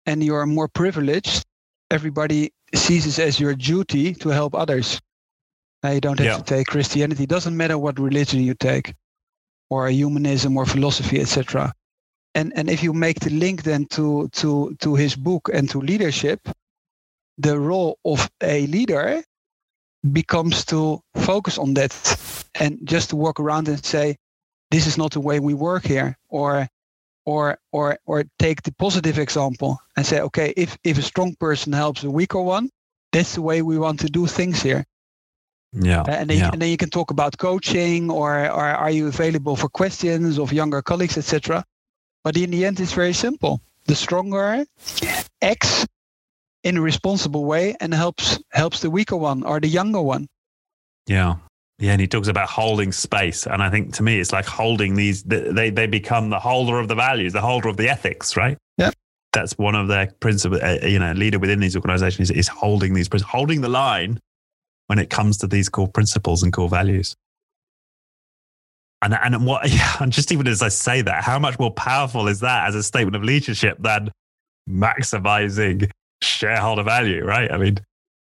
[0.07, 1.45] and you are more privileged,
[1.91, 4.99] everybody sees it as your duty to help others.
[5.85, 6.37] Uh, you don't have yeah.
[6.37, 7.23] to take Christianity.
[7.25, 8.95] It doesn't matter what religion you take,
[9.69, 11.71] or humanism, or philosophy, etc.
[12.33, 15.77] And and if you make the link then to to to his book and to
[15.79, 16.39] leadership,
[17.37, 19.23] the role of a leader
[20.11, 21.93] becomes to focus on that
[22.55, 24.15] and just to walk around and say,
[24.71, 26.67] "This is not the way we work here," or
[27.25, 31.73] or or or take the positive example and say, "Okay, if if a strong person
[31.73, 32.69] helps a weaker one,
[33.11, 34.85] that's the way we want to do things here."
[35.73, 36.01] Yeah.
[36.01, 36.49] Uh, and, then, yeah.
[36.51, 40.51] and then you can talk about coaching or, or are you available for questions of
[40.51, 41.63] younger colleagues, etc.
[42.23, 43.61] But in the end, it's very simple.
[43.85, 44.65] The stronger
[45.41, 45.85] acts
[46.63, 50.27] in a responsible way and helps helps the weaker one or the younger one.
[51.07, 51.35] Yeah.
[51.79, 54.95] Yeah, and he talks about holding space, and I think to me, it's like holding
[54.95, 55.23] these.
[55.23, 58.57] They they become the holder of the values, the holder of the ethics, right?
[58.77, 58.91] Yeah,
[59.31, 60.61] that's one of their principles.
[60.61, 64.19] Uh, you know, leader within these organizations is, is holding these, holding the line
[64.87, 67.15] when it comes to these core principles and core values.
[69.01, 72.27] And, and what, yeah, and just even as I say that, how much more powerful
[72.27, 74.11] is that as a statement of leadership than
[74.69, 75.89] maximizing
[76.21, 77.51] shareholder value, right?
[77.51, 77.79] I mean,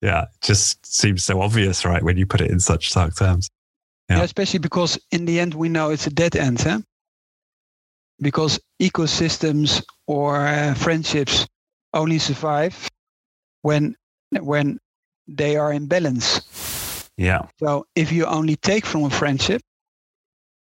[0.02, 3.50] yeah, it just seems so obvious, right, when you put it in such stark terms.
[4.10, 4.18] Yeah.
[4.18, 6.80] yeah especially because in the end, we know it's a dead end, huh?
[8.22, 11.48] Because ecosystems or uh, friendships
[11.94, 12.90] only survive
[13.62, 13.96] when
[14.42, 14.80] when
[15.28, 17.10] they are in balance.
[17.18, 17.48] Yeah.
[17.60, 19.62] So if you only take from a friendship,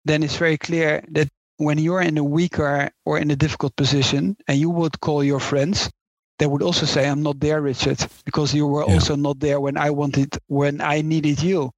[0.04, 1.28] then it's very clear that
[1.58, 5.40] when you're in a weaker or in a difficult position and you would call your
[5.40, 5.90] friends,
[6.38, 8.94] they would also say, I'm not there, Richard, because you were yeah.
[8.94, 11.70] also not there when I wanted when I needed you.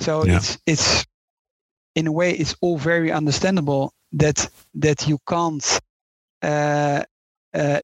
[0.00, 0.36] So yeah.
[0.36, 1.06] it's it's
[1.94, 5.80] in a way it's all very understandable that that you can't
[6.42, 7.02] uh,
[7.54, 7.80] uh,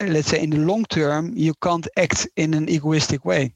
[0.00, 3.54] let's say in the long term you can't act in an egoistic way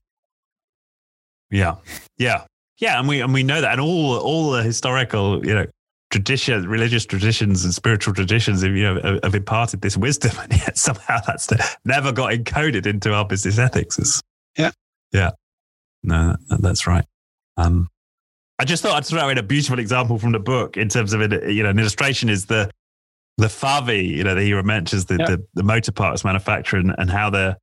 [1.52, 1.76] yeah,
[2.16, 2.44] yeah,
[2.78, 5.66] yeah, and we and we know that, and all all the historical, you know,
[6.12, 10.78] tradition, religious traditions, and spiritual traditions, have, you know, have imparted this wisdom, and yet
[10.78, 11.48] somehow that's
[11.84, 13.98] never got encoded into our business ethics.
[13.98, 14.22] It's,
[14.56, 14.70] yeah,
[15.10, 15.30] yeah,
[16.04, 17.04] no, that's right.
[17.56, 17.88] Um,
[18.58, 21.20] I just thought I'd throw in a beautiful example from the book in terms of
[21.20, 21.50] it.
[21.50, 22.70] You know, an illustration is the
[23.38, 24.06] the Favi.
[24.06, 27.56] You know, the hero mentions the, the, the motor parts manufacturer and, and how the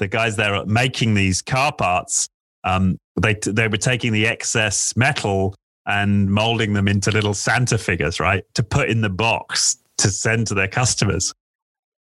[0.00, 2.28] the guys there are making these car parts
[2.64, 5.54] um, they they were taking the excess metal
[5.86, 10.46] and molding them into little Santa figures, right, to put in the box to send
[10.48, 11.32] to their customers.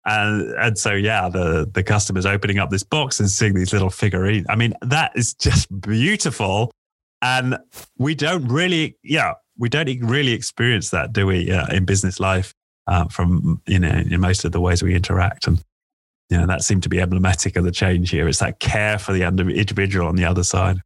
[0.04, 3.90] And and so yeah, the the customers opening up this box and seeing these little
[3.90, 4.46] figurines.
[4.48, 6.70] I mean, that is just beautiful.
[7.20, 7.58] And
[7.98, 12.54] we don't really, yeah, we don't really experience that, do we, uh, in business life
[12.88, 15.46] uh, from you know in most of the ways we interact.
[15.46, 15.62] And
[16.30, 18.28] you know, that seemed to be emblematic of the change here.
[18.28, 20.80] It's that care for the individual on the other side.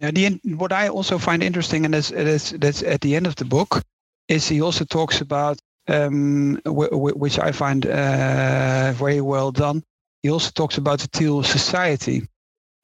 [0.00, 3.34] Now, the, what I also find interesting, and that's, that's, that's at the end of
[3.36, 3.82] the book,
[4.28, 9.82] is he also talks about, um, w- w- which I find uh, very well done.
[10.22, 12.28] He also talks about the teal society.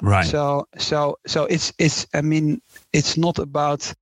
[0.02, 0.26] Right.
[0.26, 2.06] So, so, so it's it's.
[2.14, 2.60] I mean,
[2.92, 3.94] it's not about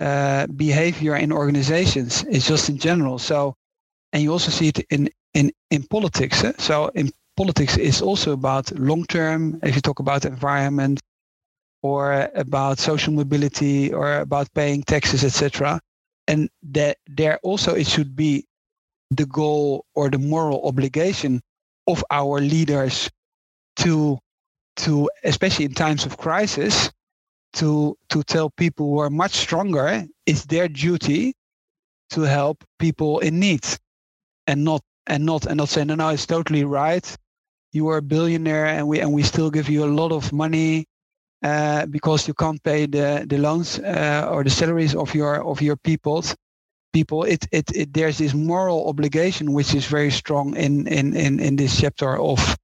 [0.00, 2.24] uh, behavior in organizations.
[2.28, 3.18] It's just in general.
[3.18, 3.54] So,
[4.12, 6.42] and you also see it in in in politics.
[6.42, 6.52] Eh?
[6.58, 9.60] So in politics it's also about long term.
[9.62, 11.00] If you talk about environment
[11.86, 15.80] or about social mobility or about paying taxes, etc.
[16.26, 18.44] And that there also it should be
[19.10, 21.40] the goal or the moral obligation
[21.86, 23.08] of our leaders
[23.76, 24.18] to
[24.76, 26.90] to especially in times of crisis
[27.52, 31.32] to to tell people who are much stronger it's their duty
[32.10, 33.64] to help people in need
[34.46, 37.16] and not and not and not say no no it's totally right
[37.72, 40.84] you are a billionaire and we and we still give you a lot of money
[41.42, 45.60] uh, because you can't pay the the loans uh, or the salaries of your of
[45.60, 46.34] your peoples
[46.92, 51.40] people it, it it there's this moral obligation which is very strong in in in,
[51.40, 52.56] in this chapter of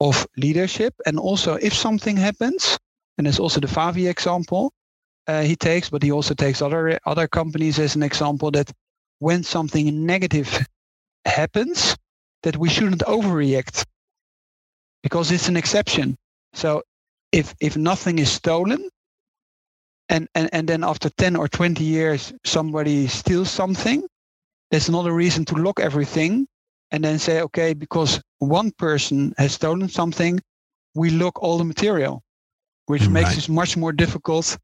[0.00, 0.94] of leadership.
[1.06, 2.78] And also if something happens
[3.18, 4.72] and it's also the Favi example
[5.28, 8.72] uh, he takes but he also takes other other companies as an example that
[9.20, 10.66] when something negative
[11.24, 11.96] happens
[12.42, 13.84] that we shouldn't overreact
[15.02, 16.16] because it's an exception.
[16.52, 16.82] So
[17.32, 18.88] if if nothing is stolen
[20.08, 24.06] and, and, and then after 10 or 20 years somebody steals something
[24.70, 26.46] that's not a reason to lock everything
[26.90, 30.38] and then say okay because one person has stolen something
[30.94, 32.22] we lock all the material
[32.86, 33.10] which right.
[33.10, 34.58] makes it much more difficult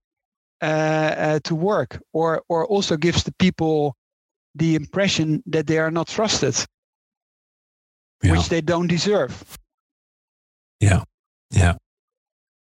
[0.60, 3.94] uh, uh, to work or or also gives the people
[4.54, 6.54] the impression that they are not trusted
[8.22, 8.32] yeah.
[8.32, 9.56] which they don't deserve
[10.80, 11.02] yeah
[11.50, 11.76] yeah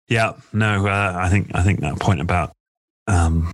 [0.08, 2.52] yeah, no, uh, I think I think that point about
[3.06, 3.52] um,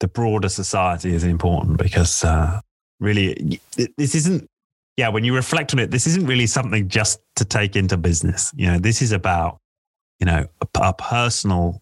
[0.00, 2.60] the broader society is important because uh,
[3.00, 3.60] really
[3.96, 4.46] this isn't.
[4.96, 8.52] Yeah, when you reflect on it, this isn't really something just to take into business.
[8.56, 9.58] You know, this is about
[10.20, 11.80] you know our personal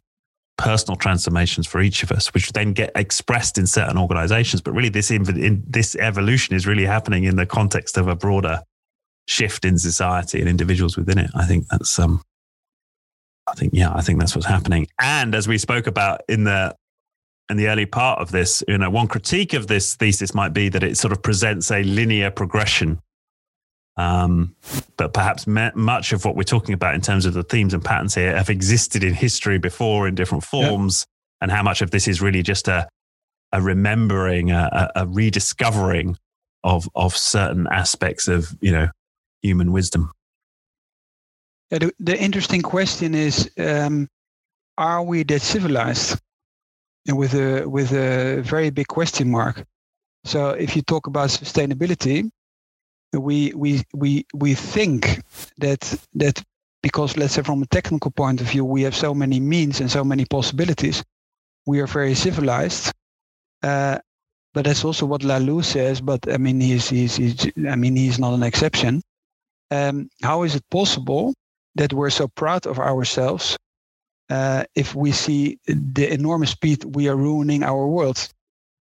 [0.59, 4.61] personal transformations for each of us, which then get expressed in certain organizations.
[4.61, 8.63] But really, this in, this evolution is really happening in the context of a broader
[9.27, 11.31] shift in society and individuals within it.
[11.35, 12.23] I think that's um,
[13.49, 14.89] I think, yeah, I think that's what's happening.
[15.01, 16.75] And as we spoke about in the
[17.49, 20.69] in the early part of this, you know, one critique of this thesis might be
[20.69, 23.01] that it sort of presents a linear progression.
[23.97, 24.57] Um,
[24.97, 27.85] but perhaps me- much of what we're talking about in terms of the themes and
[27.85, 31.43] patterns here have existed in history before in different forms, yep.
[31.43, 32.89] and how much of this is really just a
[33.53, 36.19] a remembering, a, a rediscovering
[36.65, 38.89] of of certain aspects of you know
[39.41, 40.11] human wisdom.
[41.71, 44.09] Yeah, the, the interesting question is, um,
[44.79, 46.21] are we that civilized?
[47.09, 49.65] And with a with a very big question mark.
[50.25, 52.29] So if you talk about sustainability,
[53.13, 55.23] we we we we think
[55.59, 55.83] that
[56.15, 56.43] that
[56.83, 59.91] because let's say from a technical point of view, we have so many means and
[59.91, 61.05] so many possibilities.
[61.65, 62.93] We are very civilized.
[63.63, 63.99] Uh,
[64.55, 66.01] but that's also what Laloux says.
[66.01, 69.03] But I mean, he's, he's, he's I mean, he's not an exception.
[69.71, 71.35] Um, how is it possible
[71.77, 73.57] that we're so proud of ourselves
[74.31, 78.29] uh, if we see the enormous speed we are ruining our world.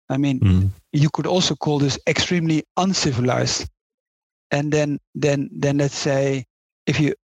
[0.09, 0.69] I mean, mm.
[0.93, 3.67] you could also call this extremely uncivilized.
[4.51, 6.45] And then, then, then let's say,
[6.85, 7.15] if you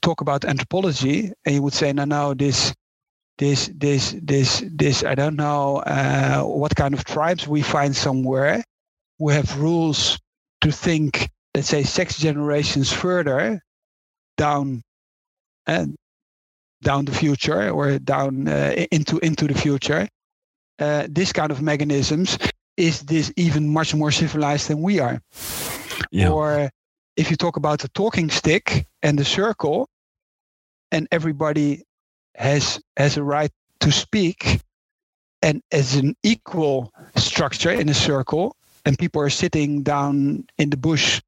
[0.00, 2.74] talk about anthropology, and you would say, no, no, this,
[3.38, 8.64] this, this, this, this, I don't know uh, what kind of tribes we find somewhere
[9.18, 10.18] who have rules
[10.62, 13.60] to think, let's say, six generations further
[14.38, 14.82] down
[15.66, 15.86] uh,
[16.82, 20.08] down the future or down uh, into into the future.
[20.78, 22.38] Uh, this kind of mechanisms
[22.76, 25.20] is this even much more civilized than we are.
[26.10, 26.30] Yeah.
[26.30, 26.70] Or
[27.16, 29.88] if you talk about the talking stick and the circle,
[30.92, 31.82] and everybody
[32.34, 33.50] has has a right
[33.80, 34.60] to speak,
[35.42, 38.54] and as an equal structure in a circle,
[38.84, 41.22] and people are sitting down in the bush,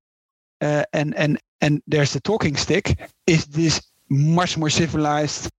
[0.60, 2.98] uh, and and and there's the talking stick.
[3.26, 3.80] Is this
[4.10, 5.50] much more civilized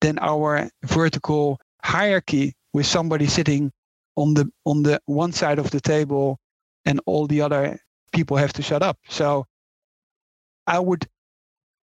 [0.00, 3.72] than our vertical hierarchy with somebody sitting
[4.16, 6.38] on the on the one side of the table
[6.84, 7.78] and all the other
[8.12, 8.98] people have to shut up.
[9.08, 9.46] So
[10.66, 11.06] i would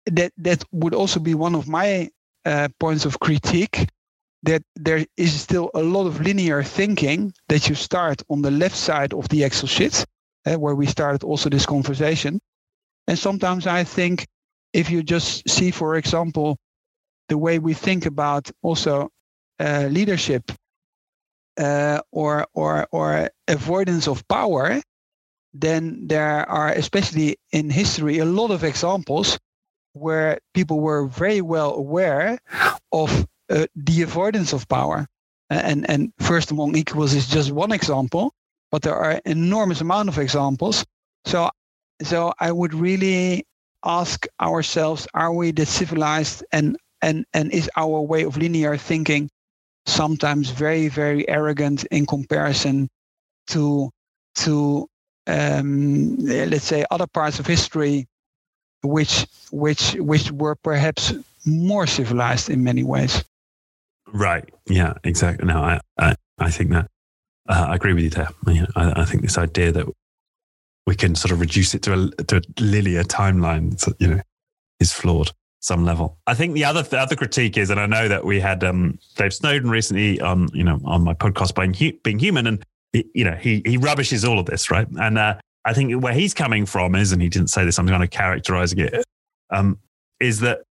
[0.05, 2.09] that that would also be one of my
[2.45, 3.87] uh, points of critique
[4.43, 8.75] that there is still a lot of linear thinking that you start on the left
[8.75, 10.05] side of the excel sheet
[10.45, 12.39] uh, where we started also this conversation.
[13.07, 14.27] And sometimes i think
[14.75, 16.57] if you just see, for example,
[17.29, 19.09] the way we think about also
[19.59, 20.51] uh, leadership
[21.57, 24.81] uh, or or or avoidance of power,
[25.53, 29.39] then there are especially in history a lot of examples
[29.93, 32.37] where people were very well aware
[32.91, 35.07] of uh, the avoidance of power.
[35.49, 38.33] And and first among equals is just one example,
[38.71, 40.83] but there are enormous amount of examples.
[41.23, 41.49] So
[42.01, 43.45] so I would really
[43.85, 49.29] ask ourselves are we the civilized and and and is our way of linear thinking
[49.85, 52.89] sometimes very very arrogant in comparison
[53.47, 53.89] to
[54.35, 54.87] to
[55.27, 58.07] um, let's say other parts of history
[58.83, 61.13] which which which were perhaps
[61.45, 63.23] more civilized in many ways?
[64.11, 64.47] Right.
[64.67, 65.45] Yeah exactly.
[65.47, 66.87] No i i, I think that
[67.49, 68.29] uh, i agree with you there.
[68.75, 69.87] I, I think this idea that
[70.85, 74.21] we can sort of reduce it to a to a linear timeline you know
[74.79, 76.19] is flawed some level.
[76.27, 78.99] I think the other the other critique is, and I know that we had um,
[79.15, 82.63] Dave Snowden recently on you know on my podcast being being human, and
[82.93, 84.87] he, you know he he rubbishes all of this, right?
[84.99, 87.87] And uh, I think where he's coming from is, and he didn't say this, I'm
[87.87, 89.03] kind of characterizing it,
[89.49, 89.79] um,
[90.19, 90.61] is that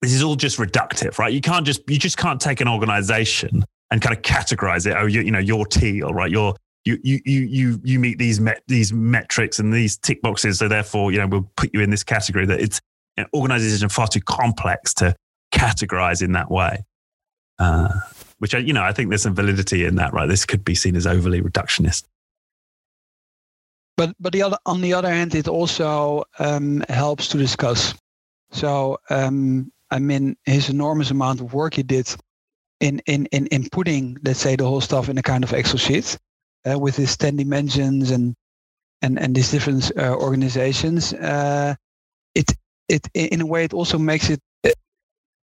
[0.00, 1.32] this is all just reductive, right?
[1.32, 4.96] You can't just you just can't take an organization and kind of categorize it.
[4.96, 6.30] Oh, you, you know, you're teal, right?
[6.30, 6.54] You're
[6.84, 10.68] you you you you you meet these met, these metrics and these tick boxes, so
[10.68, 12.46] therefore, you know, we'll put you in this category.
[12.46, 12.80] That it's
[13.34, 15.14] organizations are far too complex to
[15.52, 16.84] categorize in that way.
[17.58, 17.88] Uh,
[18.38, 20.28] which I, you know, I think there's some validity in that, right?
[20.28, 22.04] This could be seen as overly reductionist.
[23.96, 27.94] But but the other on the other hand, it also um, helps to discuss.
[28.50, 32.12] So um, I mean, his enormous amount of work he did
[32.80, 35.78] in in in in putting, let's say, the whole stuff in a kind of Excel
[35.78, 36.18] sheet
[36.70, 38.34] uh, with his ten dimensions and
[39.02, 41.12] and and these different uh, organizations.
[41.12, 41.74] Uh,
[42.34, 42.52] it
[42.88, 44.70] it in a way it also makes it uh,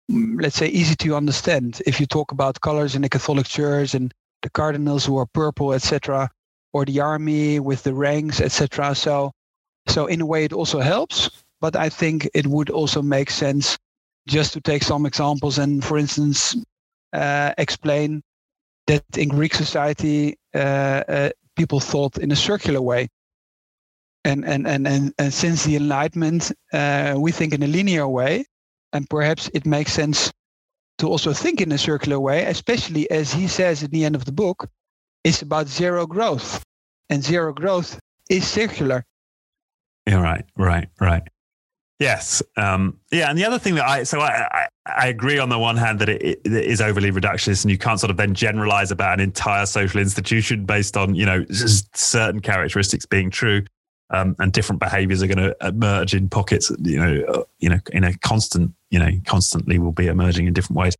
[0.08, 4.12] let's say easy to understand if you talk about colors in the catholic church and
[4.42, 6.30] the cardinals who are purple etc
[6.72, 9.32] or the army with the ranks etc so
[9.86, 11.30] so in a way it also helps
[11.60, 13.78] but i think it would also make sense
[14.28, 16.56] just to take some examples and for instance
[17.12, 18.22] uh, explain
[18.86, 20.58] that in greek society uh,
[21.08, 23.08] uh, people thought in a circular way.
[24.24, 28.44] And and and and, and since the enlightenment uh, we think in a linear way.
[28.92, 30.32] And perhaps it makes sense
[30.98, 34.24] to also think in a circular way especially as he says at the end of
[34.24, 34.68] the book
[35.24, 36.64] it's about zero growth.
[37.08, 39.04] And zero growth is circular.
[40.06, 41.22] Yeah right right right
[41.98, 45.48] yes um, yeah and the other thing that i so i i, I agree on
[45.48, 48.34] the one hand that it, it is overly reductionist and you can't sort of then
[48.34, 53.64] generalize about an entire social institution based on you know certain characteristics being true
[54.10, 56.70] um, and different behaviors are going to emerge in pockets.
[56.82, 60.52] You know, uh, you know, in a constant, you know, constantly will be emerging in
[60.52, 60.96] different ways.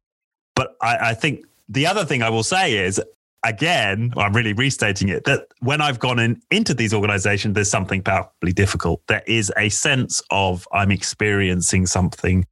[0.55, 3.01] But I, I think the other thing I will say is,
[3.47, 8.03] again, I'm really restating it that when I've gone in into these organizations, there's something
[8.03, 9.03] powerfully difficult.
[9.07, 12.45] There is a sense of I'm experiencing something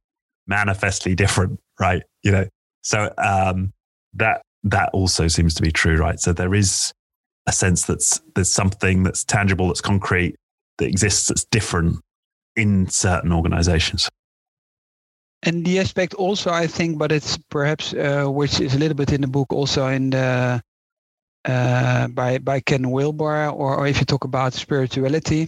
[0.47, 2.03] manifestly different, right?
[2.23, 2.47] You know,
[2.81, 3.73] so um,
[4.13, 6.19] that that also seems to be true, right?
[6.19, 6.93] So there is
[7.45, 10.35] a sense that's there's something that's tangible, that's concrete,
[10.77, 11.99] that exists that's different
[12.55, 14.09] in certain organizations.
[15.43, 19.11] And the aspect also, I think, but it's perhaps uh, which is a little bit
[19.11, 20.61] in the book, also in the
[21.45, 25.47] uh, by by Ken Wilber, or, or if you talk about spirituality,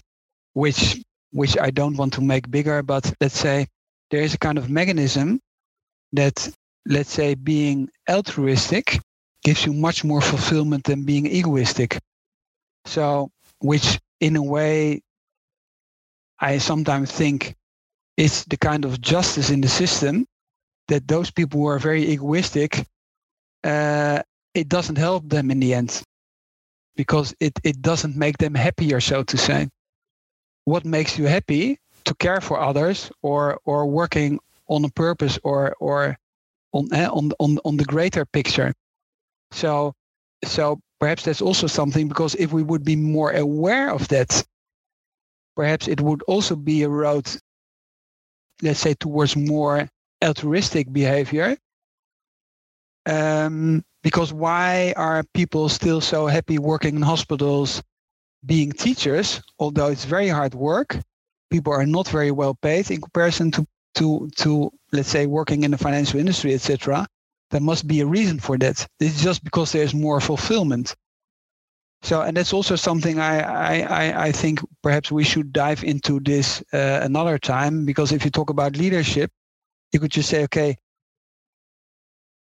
[0.53, 3.67] which which I don't want to make bigger, but let's say
[4.11, 5.39] there is a kind of mechanism
[6.13, 6.49] that,
[6.85, 8.99] let's say, being altruistic
[9.43, 11.99] gives you much more fulfillment than being egoistic.
[12.85, 13.29] So,
[13.59, 15.01] which in a way
[16.39, 17.55] I sometimes think
[18.15, 20.25] it's the kind of justice in the system
[20.87, 22.85] that those people who are very egoistic,
[23.63, 24.23] uh,
[24.57, 26.01] it doesn't help them in the end
[26.95, 29.69] because it, it doesn't make them happier, so to say.
[30.65, 35.75] What makes you happy to care for others or or working on a purpose or
[35.79, 36.17] or
[36.73, 38.73] on eh, on on on the greater picture.
[39.51, 39.93] So
[40.43, 44.43] so perhaps that's also something because if we would be more aware of that
[45.55, 47.27] perhaps it would also be a road,
[48.61, 49.89] let's say, towards more
[50.23, 51.57] altruistic behavior.
[53.07, 57.81] Um, because why are people still so happy working in hospitals,
[58.45, 59.41] being teachers?
[59.59, 60.97] Although it's very hard work,
[61.49, 65.71] people are not very well paid in comparison to to to let's say working in
[65.71, 67.07] the financial industry, etc.
[67.51, 68.85] There must be a reason for that.
[68.99, 70.95] It's just because there's more fulfillment.
[72.03, 76.61] So, and that's also something I, I, I think perhaps we should dive into this
[76.73, 79.31] uh, another time because if you talk about leadership,
[79.91, 80.77] you could just say, okay,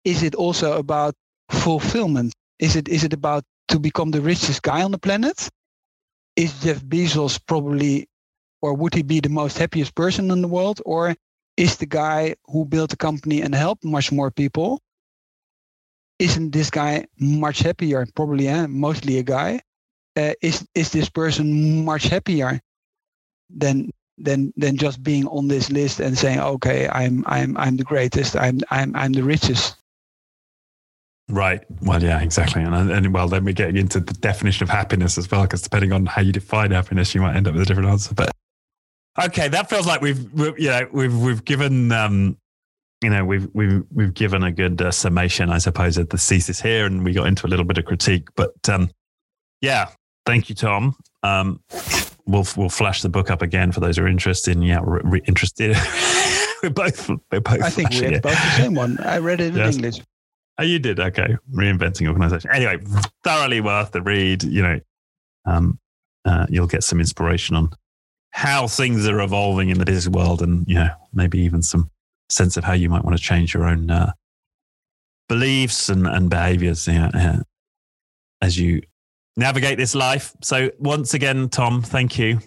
[0.05, 1.15] is it also about
[1.49, 2.33] fulfillment?
[2.59, 5.49] Is it is it about to become the richest guy on the planet?
[6.35, 8.07] Is Jeff Bezos probably,
[8.61, 11.15] or would he be the most happiest person in the world, or
[11.57, 14.81] is the guy who built a company and helped much more people
[16.19, 18.05] isn't this guy much happier?
[18.15, 18.67] Probably, eh?
[18.67, 19.61] mostly a guy.
[20.15, 22.61] Uh, is is this person much happier
[23.49, 27.83] than than than just being on this list and saying, okay, I'm I'm I'm the
[27.83, 29.75] greatest, I'm I'm I'm the richest.
[31.33, 31.63] Right.
[31.81, 32.61] Well, yeah, exactly.
[32.61, 35.91] And, and well, then we're getting into the definition of happiness as well, because depending
[35.91, 38.13] on how you define happiness, you might end up with a different answer.
[38.13, 38.29] But
[39.25, 42.37] okay, that feels like we've, we've you know, we've we've given um,
[43.01, 46.61] you know, we've we've we've given a good uh, summation, I suppose, of the thesis
[46.61, 48.27] here, and we got into a little bit of critique.
[48.35, 48.91] But um,
[49.59, 49.89] yeah,
[50.27, 50.95] thank you, Tom.
[51.23, 51.61] Um,
[52.27, 54.61] we'll we'll flash the book up again for those who are interested.
[54.61, 55.75] Yeah, re- re- interested.
[56.63, 57.63] we're both we're both.
[57.63, 58.99] I think we have both the same one.
[58.99, 59.75] I read it in yes.
[59.77, 59.99] English.
[60.57, 60.99] Oh, you did?
[60.99, 61.35] Okay.
[61.51, 62.51] Reinventing organization.
[62.51, 62.77] Anyway,
[63.23, 64.43] thoroughly worth the read.
[64.43, 64.79] You know,
[65.45, 65.79] um,
[66.25, 67.71] uh, you'll get some inspiration on
[68.31, 71.89] how things are evolving in the business world and, you know, maybe even some
[72.29, 74.11] sense of how you might want to change your own uh,
[75.27, 77.41] beliefs and, and behaviors uh,
[78.41, 78.81] as you
[79.37, 80.33] navigate this life.
[80.41, 82.39] So, once again, Tom, thank you.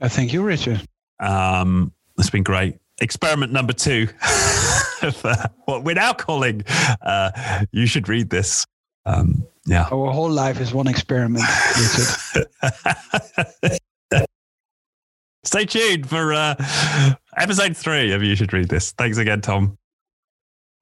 [0.00, 0.82] Uh, thank you, Richard.
[1.20, 2.78] Um, it's been great.
[3.00, 4.08] Experiment number two.
[5.02, 6.62] of uh, what we're now calling
[7.02, 7.30] uh,
[7.72, 8.66] you should read this.
[9.06, 9.88] Um, yeah.
[9.90, 11.44] Our whole life is one experiment.
[15.44, 16.54] Stay tuned for uh,
[17.36, 18.92] episode three of You Should Read This.
[18.92, 19.78] Thanks again, Tom.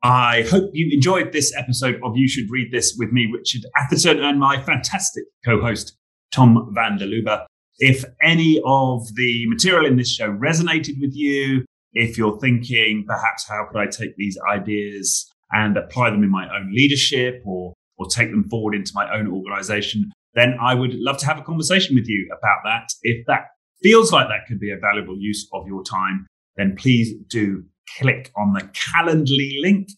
[0.03, 4.23] I hope you enjoyed this episode of You Should Read This with me, Richard Atherton,
[4.23, 5.97] and my fantastic co host,
[6.33, 7.47] Tom van der Lubbe.
[7.79, 13.49] If any of the material in this show resonated with you, if you're thinking perhaps
[13.49, 18.07] how could I take these ideas and apply them in my own leadership or or
[18.07, 21.97] take them forward into my own organization, then I would love to have a conversation
[21.97, 22.89] with you about that.
[23.03, 23.49] If that
[23.83, 26.27] feels like that could be a valuable use of your time,
[26.57, 27.65] then please do
[27.99, 29.89] click on the Calendly link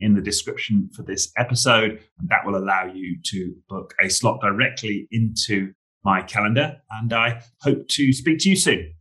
[0.00, 2.00] in the description for this episode.
[2.18, 5.72] And that will allow you to book a slot directly into
[6.04, 6.76] my calendar.
[7.00, 8.96] And I hope to speak to you soon.